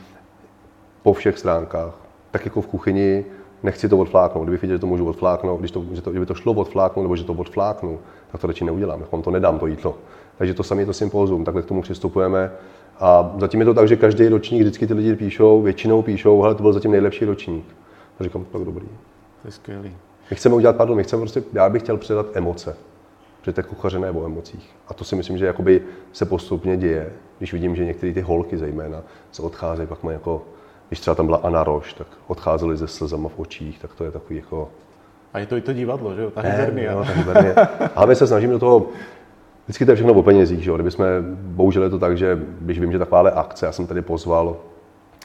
po 1.02 1.12
všech 1.12 1.38
stránkách. 1.38 1.94
Tak 2.30 2.44
jako 2.44 2.60
v 2.60 2.66
kuchyni, 2.66 3.24
nechci 3.62 3.88
to 3.88 3.98
odfláknout. 3.98 4.44
Kdybych 4.44 4.62
viděl, 4.62 4.76
že 4.76 4.80
to 4.80 4.86
můžu 4.86 5.06
odfláknout, 5.08 5.60
když 5.60 5.70
to, 5.70 5.84
že 5.92 6.02
to, 6.02 6.10
kdyby 6.10 6.26
to 6.26 6.34
šlo 6.34 6.52
odfláknout, 6.52 7.04
nebo 7.04 7.16
že 7.16 7.24
to 7.24 7.32
odfláknu, 7.32 7.98
tak 8.32 8.40
to 8.40 8.46
radši 8.46 8.64
neudělám, 8.64 9.04
vám 9.12 9.22
to 9.22 9.30
nedám, 9.30 9.58
to 9.58 9.66
jídlo. 9.66 9.94
Takže 10.38 10.54
to 10.54 10.62
samé 10.62 10.82
je 10.82 10.86
to 10.86 10.92
sympózum, 10.92 11.44
takhle 11.44 11.62
k 11.62 11.66
tomu 11.66 11.82
přistupujeme. 11.82 12.52
A 13.00 13.34
zatím 13.38 13.60
je 13.60 13.66
to 13.66 13.74
tak, 13.74 13.88
že 13.88 13.96
každý 13.96 14.28
ročník 14.28 14.60
vždycky 14.60 14.86
ty 14.86 14.94
lidi 14.94 15.16
píšou, 15.16 15.62
většinou 15.62 16.02
píšou, 16.02 16.42
hele, 16.42 16.54
to 16.54 16.62
byl 16.62 16.72
zatím 16.72 16.90
nejlepší 16.90 17.24
ročník. 17.24 17.64
A 18.20 18.24
říkám, 18.24 18.44
tak 18.52 18.62
dobrý. 18.62 18.86
To 19.42 19.48
je 19.48 19.52
skvělý. 19.52 19.96
My 20.30 20.36
chceme 20.36 20.54
udělat, 20.54 20.76
pardon, 20.76 20.96
my 20.96 21.04
chceme 21.04 21.20
prostě, 21.20 21.42
já 21.52 21.68
bych 21.68 21.82
chtěl 21.82 21.96
předat 21.96 22.26
emoce. 22.34 22.76
Protože 23.40 23.52
to 23.52 23.60
je 23.60 23.64
kuchařené 23.64 24.10
o 24.10 24.24
emocích. 24.24 24.70
A 24.88 24.94
to 24.94 25.04
si 25.04 25.16
myslím, 25.16 25.38
že 25.38 25.46
jakoby 25.46 25.82
se 26.12 26.24
postupně 26.24 26.76
děje, 26.76 27.12
když 27.38 27.52
vidím, 27.52 27.76
že 27.76 27.84
některé 27.84 28.12
ty 28.12 28.20
holky 28.20 28.58
zejména 28.58 29.02
se 29.32 29.42
odcházejí, 29.42 29.88
pak 29.88 30.02
mají 30.02 30.14
jako 30.14 30.42
když 30.90 31.00
třeba 31.00 31.14
tam 31.14 31.26
byla 31.26 31.38
Anna 31.42 31.64
Roš, 31.64 31.92
tak 31.92 32.06
odcházeli 32.26 32.76
ze 32.76 32.88
slzama 32.88 33.28
v 33.28 33.38
očích, 33.38 33.78
tak 33.78 33.94
to 33.94 34.04
je 34.04 34.10
takový 34.10 34.36
jako... 34.36 34.68
A 35.32 35.38
je 35.38 35.46
to 35.46 35.56
i 35.56 35.60
to 35.60 35.72
divadlo, 35.72 36.14
že 36.14 36.22
jo? 36.22 36.30
Ta 36.30 36.40
hybernia. 36.40 36.94
No, 36.94 37.04
ta 37.04 37.12
hybernia. 37.12 37.54
A 37.96 38.06
my 38.06 38.14
se 38.16 38.26
snažíme 38.26 38.52
do 38.52 38.58
toho, 38.58 38.86
vždycky 39.64 39.84
to 39.84 39.90
je 39.90 39.94
všechno 39.94 40.12
o 40.12 40.22
penězích, 40.22 40.64
že 40.64 40.70
jo? 40.70 40.76
Kdyby 40.76 40.90
jsme, 40.90 41.06
bohužel 41.40 41.82
je 41.82 41.90
to 41.90 41.98
tak, 41.98 42.18
že 42.18 42.38
když 42.60 42.80
vím, 42.80 42.92
že 42.92 42.98
takováhle 42.98 43.30
akce, 43.30 43.66
já 43.66 43.72
jsem 43.72 43.86
tady 43.86 44.02
pozval 44.02 44.56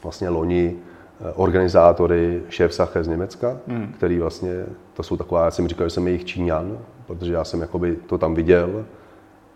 vlastně 0.02 0.28
loni 0.28 0.76
eh, 1.20 1.32
organizátory 1.34 2.42
šéf 2.48 2.74
Sache 2.74 3.04
z 3.04 3.08
Německa, 3.08 3.56
hmm. 3.68 3.92
který 3.96 4.18
vlastně, 4.18 4.66
to 4.94 5.02
jsou 5.02 5.16
taková, 5.16 5.44
já 5.44 5.50
jsem 5.50 5.68
říkal, 5.68 5.86
že 5.86 5.90
jsem 5.90 6.06
jejich 6.06 6.24
Číňan, 6.24 6.78
protože 7.06 7.32
já 7.32 7.44
jsem 7.44 7.60
jakoby 7.60 7.96
to 8.06 8.18
tam 8.18 8.34
viděl 8.34 8.84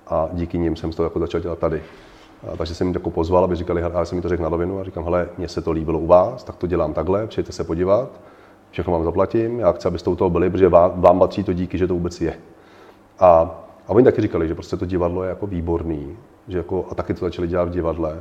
a 0.06 0.28
díky 0.32 0.58
nim 0.58 0.76
jsem 0.76 0.92
to 0.92 1.04
jako 1.04 1.20
začal 1.20 1.40
dělat 1.40 1.58
tady. 1.58 1.82
A 2.52 2.56
takže 2.56 2.74
jsem 2.74 2.86
jim 2.86 2.94
jako 2.94 3.10
pozval, 3.10 3.44
aby 3.44 3.56
říkali, 3.56 3.82
já 3.82 4.04
jsem 4.04 4.16
mi 4.16 4.22
to 4.22 4.28
řekl 4.28 4.42
na 4.42 4.48
rovinu 4.48 4.80
a 4.80 4.84
říkám, 4.84 5.04
hele, 5.04 5.28
mně 5.38 5.48
se 5.48 5.62
to 5.62 5.72
líbilo 5.72 5.98
u 5.98 6.06
vás, 6.06 6.44
tak 6.44 6.56
to 6.56 6.66
dělám 6.66 6.94
takhle, 6.94 7.26
přijďte 7.26 7.52
se 7.52 7.64
podívat, 7.64 8.20
všechno 8.70 8.92
vám 8.92 9.04
zaplatím, 9.04 9.60
já 9.60 9.72
chci, 9.72 9.88
abyste 9.88 10.10
u 10.10 10.16
toho 10.16 10.30
byli, 10.30 10.50
protože 10.50 10.68
vám, 10.68 11.00
vám 11.00 11.18
patří 11.18 11.44
to 11.44 11.52
díky, 11.52 11.78
že 11.78 11.86
to 11.86 11.94
vůbec 11.94 12.20
je. 12.20 12.34
A, 13.18 13.60
a 13.86 13.90
oni 13.90 14.04
taky 14.04 14.20
říkali, 14.20 14.48
že 14.48 14.54
prostě 14.54 14.76
to 14.76 14.86
divadlo 14.86 15.22
je 15.22 15.28
jako 15.28 15.46
výborný, 15.46 16.16
že 16.48 16.58
jako, 16.58 16.86
a 16.90 16.94
taky 16.94 17.14
to 17.14 17.24
začali 17.24 17.48
dělat 17.48 17.68
v 17.68 17.72
divadle, 17.72 18.18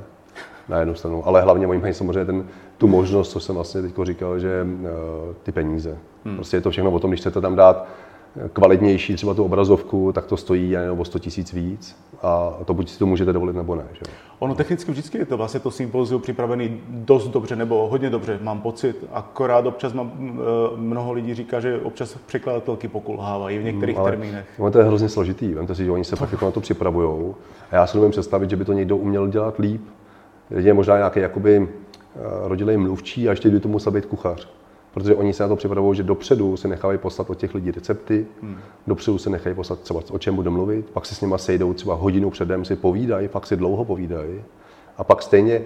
na 0.69 0.79
jednu 0.79 0.95
stranu, 0.95 1.27
ale 1.27 1.41
hlavně 1.41 1.67
oni 1.67 1.81
mají 1.81 1.93
samozřejmě 1.93 2.25
ten, 2.25 2.47
tu 2.77 2.87
možnost, 2.87 3.29
co 3.29 3.39
jsem 3.39 3.55
vlastně 3.55 3.81
teď 3.81 3.93
říkal, 4.03 4.39
že 4.39 4.63
uh, 4.63 4.87
ty 5.43 5.51
peníze. 5.51 5.97
Hmm. 6.25 6.35
Prostě 6.35 6.57
je 6.57 6.61
to 6.61 6.71
všechno 6.71 6.91
o 6.91 6.99
tom, 6.99 7.11
když 7.11 7.19
chcete 7.19 7.41
tam 7.41 7.55
dát 7.55 7.87
kvalitnější 8.53 9.15
třeba 9.15 9.33
tu 9.33 9.43
obrazovku, 9.43 10.11
tak 10.11 10.25
to 10.25 10.37
stojí 10.37 10.75
o 10.97 11.05
100 11.05 11.19
tisíc 11.19 11.53
víc 11.53 11.95
a 12.21 12.53
to 12.65 12.73
buď 12.73 12.89
si 12.89 12.99
to 12.99 13.05
můžete 13.05 13.33
dovolit 13.33 13.55
nebo 13.55 13.75
ne. 13.75 13.85
Že? 13.93 14.01
Ono 14.39 14.55
technicky 14.55 14.91
vždycky 14.91 15.17
je 15.17 15.25
to 15.25 15.37
vlastně 15.37 15.59
to 15.59 15.71
sympozium 15.71 16.21
připravený 16.21 16.81
dost 16.87 17.27
dobře 17.27 17.55
nebo 17.55 17.87
hodně 17.87 18.09
dobře, 18.09 18.39
mám 18.41 18.61
pocit. 18.61 19.05
Akorát 19.11 19.65
občas 19.65 19.93
mám, 19.93 20.11
eh, 20.21 20.77
mnoho 20.77 21.13
lidí 21.13 21.33
říká, 21.33 21.59
že 21.59 21.81
občas 21.81 22.17
překladatelky 22.25 22.87
pokulhávají 22.87 23.57
v 23.57 23.63
některých 23.63 23.95
hmm, 23.95 24.05
termínech. 24.05 24.45
No, 24.59 24.71
to 24.71 24.79
je 24.79 24.85
hrozně 24.85 25.09
složitý. 25.09 25.53
Vemte 25.53 25.75
si, 25.75 25.85
že 25.85 25.91
oni 25.91 26.03
se 26.03 26.15
fakt 26.15 26.31
jako 26.31 26.45
na 26.45 26.51
to 26.51 26.61
připravují. 26.61 27.33
A 27.71 27.75
já 27.75 27.87
si 27.87 27.97
nevím 27.97 28.11
představit, 28.11 28.49
že 28.49 28.55
by 28.55 28.65
to 28.65 28.73
někdo 28.73 28.97
uměl 28.97 29.27
dělat 29.27 29.59
líp. 29.59 29.81
Je 30.49 30.73
možná 30.73 30.97
nějaký 30.97 31.19
jakoby 31.19 31.67
eh, 31.67 32.19
rodilej 32.43 32.77
mluvčí 32.77 33.27
a 33.27 33.31
ještě 33.31 33.49
by 33.49 33.59
to 33.59 33.67
musel 33.67 33.91
být 33.91 34.05
kuchař 34.05 34.58
protože 34.93 35.15
oni 35.15 35.33
se 35.33 35.43
na 35.43 35.49
to 35.49 35.55
připravují, 35.55 35.97
že 35.97 36.03
dopředu 36.03 36.57
se 36.57 36.67
nechávají 36.67 36.99
poslat 36.99 37.29
od 37.29 37.37
těch 37.37 37.55
lidí 37.55 37.71
recepty, 37.71 38.25
hmm. 38.41 38.57
dopředu 38.87 39.17
se 39.17 39.29
nechají 39.29 39.55
poslat 39.55 39.79
třeba 39.79 40.01
o 40.11 40.17
čem 40.17 40.35
bude 40.35 40.49
mluvit, 40.49 40.85
pak 40.89 41.05
se 41.05 41.15
s 41.15 41.21
nimi 41.21 41.33
sejdou 41.37 41.73
třeba 41.73 41.95
hodinu 41.95 42.29
předem, 42.29 42.65
si 42.65 42.75
povídají, 42.75 43.27
pak 43.27 43.47
si 43.47 43.55
dlouho 43.55 43.85
povídají. 43.85 44.41
A 44.97 45.03
pak 45.03 45.21
stejně, 45.21 45.61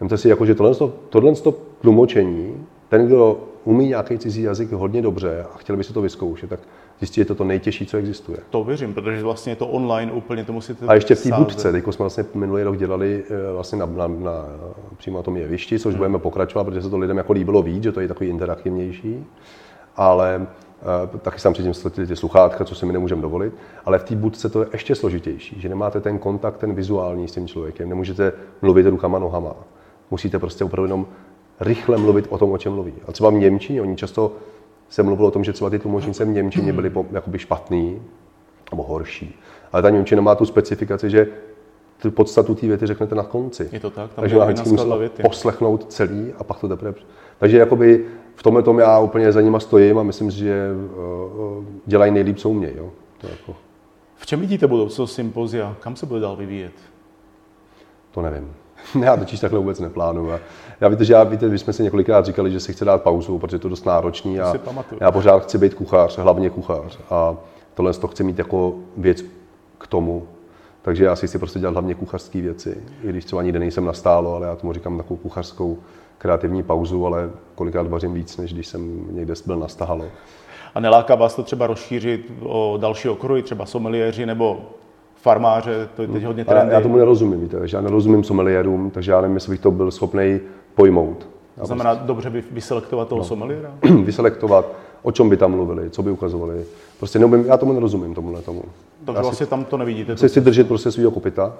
vemte 0.00 0.18
si, 0.18 0.28
jako, 0.28 0.46
že 0.46 0.54
tohle, 0.54 0.74
tohle 1.08 1.32
tlumočení, 1.80 2.66
ten, 2.88 3.06
kdo 3.06 3.38
umí 3.64 3.88
nějaký 3.88 4.18
cizí 4.18 4.42
jazyk 4.42 4.72
hodně 4.72 5.02
dobře 5.02 5.46
a 5.54 5.56
chtěl 5.56 5.76
by 5.76 5.84
si 5.84 5.92
to 5.92 6.02
vyzkoušet, 6.02 6.50
tak 6.50 6.60
zjistí, 6.98 7.14
že 7.14 7.20
je 7.20 7.24
to 7.24 7.34
to 7.34 7.44
nejtěžší, 7.44 7.86
co 7.86 7.96
existuje. 7.96 8.38
To 8.50 8.64
věřím, 8.64 8.94
protože 8.94 9.22
vlastně 9.22 9.52
je 9.52 9.56
to 9.56 9.66
online 9.66 10.12
úplně, 10.12 10.44
to 10.44 10.52
musíte 10.52 10.86
A 10.86 10.94
ještě 10.94 11.14
v 11.14 11.22
té 11.22 11.30
budce, 11.36 11.72
teď 11.72 11.84
jsme 11.84 12.02
vlastně 12.02 12.24
minulý 12.34 12.62
rok 12.62 12.76
dělali 12.76 13.24
eh, 13.30 13.52
vlastně 13.52 13.78
na, 13.78 13.86
na, 13.86 14.06
na, 14.06 14.46
přímo 14.96 15.16
na 15.16 15.22
tom 15.22 15.36
jevišti, 15.36 15.78
což 15.78 15.94
hmm. 15.94 15.98
budeme 15.98 16.18
pokračovat, 16.18 16.64
protože 16.64 16.82
se 16.82 16.90
to 16.90 16.98
lidem 16.98 17.16
jako 17.16 17.32
líbilo 17.32 17.62
víc, 17.62 17.82
že 17.82 17.92
to 17.92 18.00
je 18.00 18.08
takový 18.08 18.30
interaktivnější, 18.30 19.26
ale 19.96 20.46
Uh, 21.12 21.20
taky 21.20 21.40
jsem 21.40 21.52
předtím 21.52 21.90
ty, 21.90 22.06
ty 22.06 22.16
sluchátka, 22.16 22.64
co 22.64 22.74
si 22.74 22.86
my 22.86 22.92
nemůžeme 22.92 23.22
dovolit, 23.22 23.52
ale 23.84 23.98
v 23.98 24.04
té 24.04 24.16
budce 24.16 24.48
to 24.48 24.60
je 24.60 24.68
ještě 24.72 24.94
složitější, 24.94 25.60
že 25.60 25.68
nemáte 25.68 26.00
ten 26.00 26.18
kontakt, 26.18 26.56
ten 26.56 26.74
vizuální 26.74 27.28
s 27.28 27.32
tím 27.32 27.48
člověkem, 27.48 27.88
nemůžete 27.88 28.32
mluvit 28.62 28.86
rukama, 28.86 29.18
nohama. 29.18 29.54
Musíte 30.10 30.38
prostě 30.38 30.64
opravdu 30.64 30.84
jenom 30.84 31.06
rychle 31.60 31.96
mluvit 31.96 32.26
o 32.28 32.38
tom, 32.38 32.52
o 32.52 32.58
čem 32.58 32.72
mluví. 32.72 32.92
A 33.08 33.12
třeba 33.12 33.30
v 33.30 33.34
Němčině, 33.34 33.82
oni 33.82 33.96
často 33.96 34.32
se 34.88 35.02
mluvilo 35.02 35.28
o 35.28 35.30
tom, 35.30 35.44
že 35.44 35.52
třeba 35.52 35.70
ty 35.70 35.78
tlumočnice 35.78 36.24
v 36.24 36.28
Němčině 36.28 36.72
byly 36.72 36.92
jakoby 37.12 37.38
špatný 37.38 38.02
nebo 38.70 38.82
horší. 38.82 39.40
Ale 39.72 39.82
ta 39.82 39.90
Němčina 39.90 40.22
má 40.22 40.34
tu 40.34 40.46
specifikaci, 40.46 41.10
že 41.10 41.26
tu 42.02 42.10
podstatu 42.10 42.54
té 42.54 42.66
věty 42.66 42.86
řeknete 42.86 43.14
na 43.14 43.22
konci. 43.22 43.68
Je 43.72 43.80
to 43.80 43.90
tak? 43.90 44.14
Tam 44.14 44.22
Takže 44.22 44.38
vždycky 44.38 44.68
musel 44.68 45.10
poslechnout 45.22 45.92
celý 45.92 46.32
a 46.38 46.44
pak 46.44 46.60
to 46.60 46.68
teprve... 46.68 46.94
Takže 47.38 47.58
jakoby 47.58 48.04
v 48.34 48.42
tomhle 48.42 48.62
tom 48.62 48.78
já 48.78 48.98
úplně 48.98 49.32
za 49.32 49.40
nima 49.40 49.60
stojím 49.60 49.98
a 49.98 50.02
myslím, 50.02 50.30
že 50.30 50.68
uh, 50.96 51.64
dělají 51.86 52.12
nejlíp, 52.12 52.36
co 52.36 52.50
umějí. 52.50 52.76
Jo? 52.76 52.90
To 53.18 53.28
jako... 53.28 53.56
V 54.16 54.26
čem 54.26 54.40
vidíte 54.40 54.66
budoucnost 54.66 55.14
sympozia? 55.14 55.76
Kam 55.80 55.96
se 55.96 56.06
bude 56.06 56.20
dál 56.20 56.36
vyvíjet? 56.36 56.72
To 58.10 58.22
nevím. 58.22 58.54
já 59.02 59.16
totiž 59.16 59.40
takhle 59.40 59.58
vůbec 59.58 59.80
neplánuju. 59.80 60.30
Já 60.80 60.88
víte, 60.88 61.04
že 61.04 61.12
já, 61.12 61.24
víte, 61.24 61.48
my 61.48 61.58
jsme 61.58 61.72
si 61.72 61.82
několikrát 61.82 62.26
říkali, 62.26 62.50
že 62.50 62.60
si 62.60 62.72
chce 62.72 62.84
dát 62.84 63.02
pauzu, 63.02 63.38
protože 63.38 63.58
to 63.58 63.66
je 63.66 63.70
dost 63.70 63.86
náročný 63.86 64.40
a 64.40 64.54
já 65.00 65.10
pořád 65.12 65.42
chci 65.42 65.58
být 65.58 65.74
kuchař, 65.74 66.18
hlavně 66.18 66.50
kuchař. 66.50 66.98
A 67.10 67.36
tohle 67.74 67.92
to 67.92 68.08
chci 68.08 68.24
mít 68.24 68.38
jako 68.38 68.74
věc 68.96 69.24
k 69.78 69.86
tomu. 69.86 70.26
Takže 70.82 71.04
já 71.04 71.16
si 71.16 71.26
chci 71.26 71.38
prostě 71.38 71.58
dělat 71.58 71.72
hlavně 71.72 71.94
kuchařské 71.94 72.40
věci, 72.40 72.82
i 73.02 73.08
když 73.08 73.24
třeba 73.24 73.42
nikde 73.42 73.58
nejsem 73.58 73.84
nastálo, 73.84 74.34
ale 74.34 74.46
já 74.46 74.56
tomu 74.56 74.72
říkám 74.72 74.96
takovou 74.96 75.16
kuchařskou 75.16 75.78
kreativní 76.18 76.62
pauzu, 76.62 77.06
ale 77.06 77.30
kolikrát 77.54 77.86
vařím 77.86 78.14
víc, 78.14 78.36
než 78.36 78.52
když 78.54 78.66
jsem 78.66 79.06
někde 79.10 79.34
byl 79.46 79.58
nastálo. 79.58 80.04
A 80.74 80.80
neláká 80.80 81.14
vás 81.14 81.34
to 81.34 81.42
třeba 81.42 81.66
rozšířit 81.66 82.32
o 82.42 82.78
další 82.80 83.08
okruhy, 83.08 83.42
třeba 83.42 83.66
someliéři 83.66 84.26
nebo 84.26 84.62
farmáře, 85.24 85.88
to 85.96 86.02
je 86.02 86.08
teď 86.08 86.24
hodně 86.24 86.44
trendy. 86.44 86.74
Já 86.74 86.80
tomu 86.80 86.96
nerozumím, 86.96 87.40
víte, 87.40 87.56
já 87.72 87.80
nerozumím 87.80 88.24
someliérům, 88.24 88.90
takže 88.90 89.12
já 89.12 89.20
nevím, 89.20 89.36
jestli 89.36 89.50
bych 89.50 89.60
to 89.60 89.70
byl 89.70 89.90
schopný 89.90 90.40
pojmout. 90.74 91.28
To 91.60 91.66
znamená 91.66 91.90
prostě... 91.90 92.06
dobře 92.06 92.30
by 92.30 92.44
vyselektovat 92.50 93.08
toho 93.08 93.18
no. 93.18 93.24
someliéra? 93.24 93.70
vyselektovat, 94.04 94.66
o 95.02 95.12
čem 95.12 95.28
by 95.28 95.36
tam 95.36 95.50
mluvili, 95.50 95.90
co 95.90 96.02
by 96.02 96.10
ukazovali. 96.10 96.64
Prostě 96.98 97.18
neumím, 97.18 97.44
já 97.46 97.56
tomu 97.56 97.72
nerozumím, 97.72 98.14
tomuhle 98.14 98.42
tomu. 98.42 98.62
Takže 99.04 99.22
vlastně 99.22 99.46
si, 99.46 99.50
tam 99.50 99.64
to 99.64 99.76
nevidíte? 99.76 100.16
Chci 100.16 100.28
si 100.28 100.40
držet 100.40 100.68
prostě 100.68 100.90
svého 100.90 101.10
kopita 101.10 101.52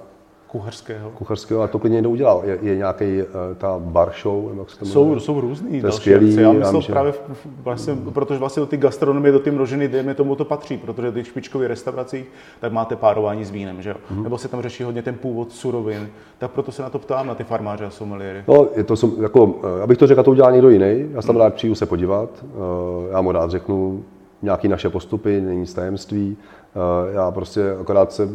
Kuchařského. 0.55 1.11
Kuchařského 1.11 1.63
a 1.63 1.67
to 1.69 1.79
klidně 1.79 1.95
někdo 1.95 2.11
udělal. 2.11 2.43
Je, 2.45 2.59
je 2.63 2.77
nějaký 2.77 3.05
uh, 3.05 3.29
ta 3.59 3.79
bar 3.79 4.13
show, 4.23 4.49
nebo 4.49 4.61
jak 4.61 4.71
se 4.71 4.79
to 4.79 4.87
jsou, 4.87 5.21
jsou 5.21 5.41
různý 5.41 5.81
to 5.81 5.87
je 5.87 5.93
skvělý, 5.93 6.37
Já 6.37 6.53
myslel 6.53 6.83
já 6.89 6.95
právě, 6.95 7.15
vlastně, 7.63 7.97
protože 8.13 8.39
vlastně 8.39 8.61
do 8.61 8.67
ty 8.67 8.77
gastronomie, 8.77 9.33
do 9.33 9.39
ty 9.39 9.51
množiny, 9.51 9.89
dejme 9.89 10.15
tomu 10.15 10.37
to 10.37 10.45
patří, 10.45 10.77
protože 10.77 11.13
ty 11.13 11.25
špičkové 11.25 11.69
restauracích, 11.69 12.27
tak 12.61 12.73
máte 12.73 12.97
párování 12.97 13.45
s 13.45 13.51
vínem, 13.51 13.83
že 13.83 13.91
jo? 13.91 13.97
Mm-hmm. 13.97 14.23
Nebo 14.23 14.39
se 14.39 14.49
tam 14.49 14.63
řeší 14.63 14.83
hodně 14.83 15.03
ten 15.03 15.15
původ 15.15 15.53
surovin, 15.53 16.09
tak 16.39 16.51
proto 16.51 16.73
se 16.73 16.83
na 16.83 16.91
to 16.91 16.99
ptám, 16.99 17.27
na 17.27 17.35
ty 17.35 17.45
farmáře 17.45 17.85
a 17.85 17.91
someliéry. 17.91 18.45
No, 18.49 18.67
je 18.77 18.85
to, 18.85 18.95
jako, 19.23 19.55
eh, 19.79 19.83
abych 19.83 19.99
to 19.99 20.07
řekl, 20.07 20.23
to 20.23 20.31
udělá 20.31 20.51
někdo 20.51 20.71
jiný, 20.71 21.07
já 21.13 21.23
jsem 21.23 21.35
mm. 21.35 21.41
rád 21.41 21.55
přijdu 21.55 21.75
se 21.75 21.87
podívat, 21.87 22.31
uh, 22.43 23.11
já 23.11 23.21
mu 23.21 23.33
rád 23.33 23.51
řeknu, 23.51 24.05
nějaké 24.45 24.69
naše 24.69 24.91
postupy, 24.91 25.41
není 25.41 25.67
tajemství. 25.67 26.37
Eh, 26.37 27.15
já 27.15 27.31
prostě 27.31 27.77
akorát 27.81 28.13
se 28.13 28.29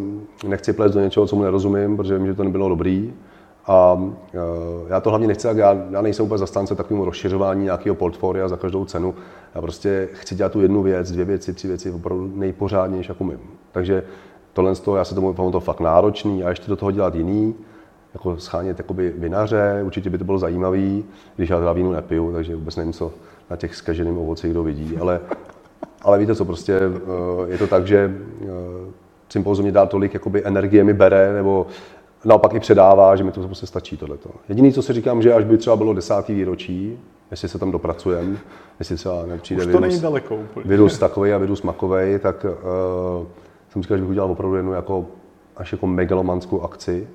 nechci 0.48 0.74
plést 0.74 0.94
do 0.94 1.00
něčeho, 1.00 1.28
co 1.28 1.36
mu 1.36 1.44
nerozumím, 1.44 1.98
protože 1.98 2.18
vím, 2.18 2.28
že 2.28 2.34
to 2.34 2.44
nebylo 2.44 2.70
dobrý. 2.70 3.14
A 3.66 4.04
eh, 4.34 4.38
já 4.90 5.00
to 5.00 5.10
hlavně 5.10 5.28
nechci, 5.28 5.48
já, 5.48 5.78
já 5.90 6.02
nejsem 6.02 6.26
úplně 6.26 6.38
zastánce 6.38 6.76
takovému 6.76 7.06
rozšiřování 7.06 7.64
nějakého 7.64 7.96
portfolia 7.96 8.48
za 8.48 8.58
každou 8.58 8.86
cenu. 8.86 9.16
Já 9.56 9.62
prostě 9.62 10.10
chci 10.14 10.36
dělat 10.36 10.52
tu 10.52 10.62
jednu 10.62 10.82
věc, 10.82 11.12
dvě 11.12 11.26
věci, 11.26 11.54
tři 11.54 11.68
věci 11.68 11.92
opravdu 11.92 12.32
nejpořádnější, 12.36 13.12
jak 13.12 13.22
umím. 13.22 13.40
Takže 13.72 14.04
tohle 14.54 14.76
z 14.76 14.80
toho, 14.80 14.98
já 14.98 15.06
se 15.06 15.16
tomu 15.16 15.52
to 15.52 15.60
fakt 15.60 15.80
náročný 15.80 16.44
a 16.44 16.50
ještě 16.50 16.70
do 16.70 16.76
toho 16.76 16.92
dělat 16.92 17.16
jiný, 17.16 17.56
jako 18.14 18.38
schánět 18.38 18.78
jakoby 18.78 19.14
vinaře, 19.18 19.82
určitě 19.86 20.10
by 20.10 20.18
to 20.18 20.24
bylo 20.24 20.40
zajímavý, 20.40 21.06
když 21.36 21.50
já 21.50 21.60
teda 21.60 21.74
vínu 21.74 21.92
nepiju, 21.92 22.34
takže 22.34 22.56
vůbec 22.56 22.76
nevím, 22.76 22.94
co 22.94 23.12
na 23.50 23.56
těch 23.56 23.76
zkaženým 23.76 24.18
ovoci 24.18 24.50
kdo 24.50 24.64
vidí, 24.64 24.98
ale 24.98 25.20
ale 26.02 26.20
víte 26.20 26.36
co, 26.36 26.46
prostě 26.46 26.74
eh, 26.74 27.52
je 27.52 27.58
to 27.58 27.68
tak, 27.68 27.88
že 27.88 28.12
eh, 28.42 28.46
sympozium 29.30 29.66
mi 29.66 29.72
dá 29.72 29.86
tolik 29.86 30.14
jakoby 30.14 30.46
energie 30.46 30.84
mi 30.84 30.94
bere, 30.94 31.34
nebo 31.34 31.68
naopak 32.26 32.54
i 32.54 32.60
předává, 32.60 33.16
že 33.16 33.24
mi 33.24 33.32
to 33.32 33.42
prostě 33.42 33.66
stačí 33.66 33.98
tohleto. 33.98 34.30
Jediný, 34.50 34.74
co 34.74 34.82
si 34.82 34.94
říkám, 34.94 35.22
že 35.22 35.34
až 35.34 35.44
by 35.44 35.58
třeba 35.58 35.76
bylo 35.76 35.94
desátý 35.94 36.34
výročí, 36.34 37.00
jestli 37.32 37.50
se 37.50 37.60
tam 37.60 37.72
dopracujeme, 37.72 38.38
jestli 38.80 38.96
třeba 38.96 39.26
nepřijde 39.26 39.62
Už 39.62 39.72
to 39.72 39.78
virus, 39.78 39.82
není 39.82 40.02
daleko 40.02 40.36
úplně. 40.36 40.66
virus 40.66 40.98
takový 40.98 41.34
a 41.34 41.38
virus 41.38 41.62
makový, 41.62 42.20
tak 42.20 42.46
uh, 42.46 43.26
jsem 43.70 43.82
říkal, 43.82 43.98
že 43.98 44.04
bych 44.04 44.10
udělal 44.10 44.32
opravdu 44.32 44.56
jednu 44.56 44.74
jako, 44.74 45.06
až 45.58 45.72
jako 45.72 45.88
megalomanskou 45.88 46.62
akci, 46.62 47.08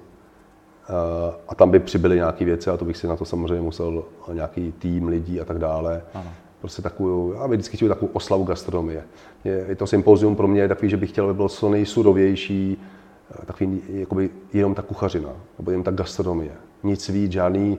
Uh, 0.88 1.34
a 1.48 1.54
tam 1.54 1.70
by 1.70 1.78
přibyly 1.78 2.16
nějaké 2.16 2.44
věci 2.44 2.70
a 2.70 2.76
to 2.76 2.84
bych 2.84 2.96
si 2.96 3.06
na 3.06 3.16
to 3.16 3.24
samozřejmě 3.24 3.60
musel 3.60 4.04
nějaký 4.32 4.72
tým 4.72 5.08
lidí 5.08 5.40
a 5.40 5.44
tak 5.44 5.58
dále. 5.58 6.02
Ano 6.14 6.30
prostě 6.64 6.82
takovou, 6.82 7.32
já 7.32 7.48
bych 7.48 7.56
vždycky 7.56 7.76
chtěl 7.76 7.88
takovou 7.88 8.10
oslavu 8.12 8.44
gastronomie. 8.44 9.04
Je, 9.44 9.64
je 9.68 9.76
to 9.76 9.86
sympozium 9.86 10.36
pro 10.36 10.48
mě 10.48 10.68
takový, 10.68 10.90
že 10.90 10.96
bych 10.96 11.10
chtěl, 11.10 11.24
aby 11.24 11.34
bylo 11.34 11.48
co 11.48 11.68
nejsurovější, 11.68 12.78
eh, 13.30 13.46
takový 13.46 13.80
jakoby 13.88 14.30
jenom 14.52 14.74
ta 14.74 14.82
kuchařina, 14.82 15.28
nebo 15.58 15.70
jenom 15.70 15.84
ta 15.84 15.90
gastronomie. 15.90 16.52
Nic 16.82 17.08
víc, 17.08 17.32
žádný, 17.32 17.78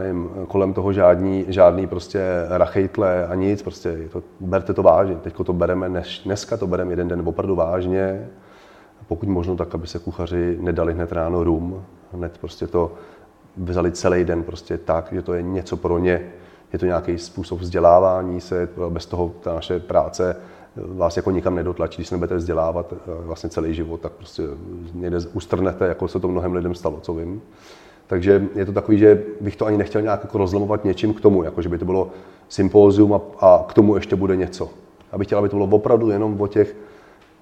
nevím, 0.00 0.30
kolem 0.48 0.72
toho 0.72 0.92
žádný, 0.92 1.44
žádný 1.48 1.86
prostě 1.86 2.20
rachejtle 2.48 3.26
a 3.26 3.34
nic, 3.34 3.62
prostě 3.62 3.88
je 3.88 4.08
to, 4.08 4.22
berte 4.40 4.74
to 4.74 4.82
vážně. 4.82 5.16
Teď 5.16 5.34
to 5.44 5.52
bereme, 5.52 5.88
než, 5.88 6.22
dneska 6.24 6.56
to 6.56 6.66
bereme 6.66 6.92
jeden 6.92 7.08
den 7.08 7.22
opravdu 7.24 7.54
vážně, 7.54 8.28
pokud 9.08 9.28
možno 9.28 9.56
tak, 9.56 9.74
aby 9.74 9.86
se 9.86 9.98
kuchaři 9.98 10.58
nedali 10.60 10.94
hned 10.94 11.12
ráno 11.12 11.44
rum, 11.44 11.84
hned 12.12 12.38
prostě 12.38 12.66
to 12.66 12.92
vzali 13.56 13.92
celý 13.92 14.24
den 14.24 14.42
prostě 14.42 14.78
tak, 14.78 15.12
že 15.12 15.22
to 15.22 15.34
je 15.34 15.42
něco 15.42 15.76
pro 15.76 15.98
ně, 15.98 16.30
je 16.72 16.78
to 16.78 16.86
nějaký 16.86 17.18
způsob 17.18 17.60
vzdělávání 17.60 18.40
se, 18.40 18.68
bez 18.88 19.06
toho 19.06 19.32
ta 19.40 19.54
naše 19.54 19.80
práce 19.80 20.36
vás 20.76 21.16
jako 21.16 21.30
nikam 21.30 21.54
nedotlačí, 21.54 21.96
když 21.96 22.08
se 22.08 22.14
nebudete 22.14 22.36
vzdělávat 22.36 22.92
eh, 22.92 22.96
vlastně 23.06 23.50
celý 23.50 23.74
život, 23.74 24.00
tak 24.00 24.12
prostě 24.12 24.42
někde 24.94 25.18
ustrnete, 25.32 25.86
jako 25.86 26.08
se 26.08 26.20
to 26.20 26.28
mnohem 26.28 26.52
lidem 26.52 26.74
stalo, 26.74 27.00
co 27.00 27.14
vím. 27.14 27.42
Takže 28.06 28.48
je 28.54 28.66
to 28.66 28.72
takový, 28.72 28.98
že 28.98 29.22
bych 29.40 29.56
to 29.56 29.66
ani 29.66 29.78
nechtěl 29.78 30.02
nějak 30.02 30.20
jako 30.22 30.38
rozlamovat 30.38 30.84
něčím 30.84 31.14
k 31.14 31.20
tomu, 31.20 31.42
jako 31.42 31.62
že 31.62 31.68
by 31.68 31.78
to 31.78 31.84
bylo 31.84 32.10
sympózium 32.48 33.14
a, 33.14 33.20
a 33.40 33.64
k 33.68 33.74
tomu 33.74 33.94
ještě 33.94 34.16
bude 34.16 34.36
něco. 34.36 34.70
Abych 35.12 35.26
chtěl, 35.26 35.38
aby 35.38 35.48
to 35.48 35.56
bylo 35.56 35.68
opravdu 35.68 36.10
jenom 36.10 36.40
o 36.40 36.46
těch 36.46 36.76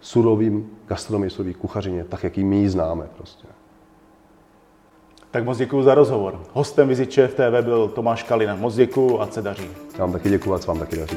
surovým 0.00 0.70
gastronomii, 0.86 1.30
surový 1.30 1.54
kuchařině, 1.54 2.04
tak, 2.04 2.24
jak 2.24 2.38
ji 2.38 2.44
my 2.44 2.56
ji 2.56 2.68
známe 2.68 3.06
prostě. 3.16 3.48
Tak 5.30 5.44
moc 5.44 5.58
děkuji 5.58 5.82
za 5.82 5.94
rozhovor. 5.94 6.40
Hostem 6.52 6.88
Viziče 6.88 7.28
v 7.28 7.34
TV 7.34 7.64
byl 7.64 7.88
Tomáš 7.88 8.22
Kalina. 8.22 8.56
Moc 8.56 8.74
děkuji 8.74 9.20
a 9.20 9.26
se 9.26 9.42
daří. 9.42 9.68
Já 9.94 10.00
vám 10.00 10.12
taky 10.12 10.30
děkuji 10.30 10.54
a 10.54 10.58
vám 10.66 10.78
taky 10.78 10.96
daří. 10.96 11.16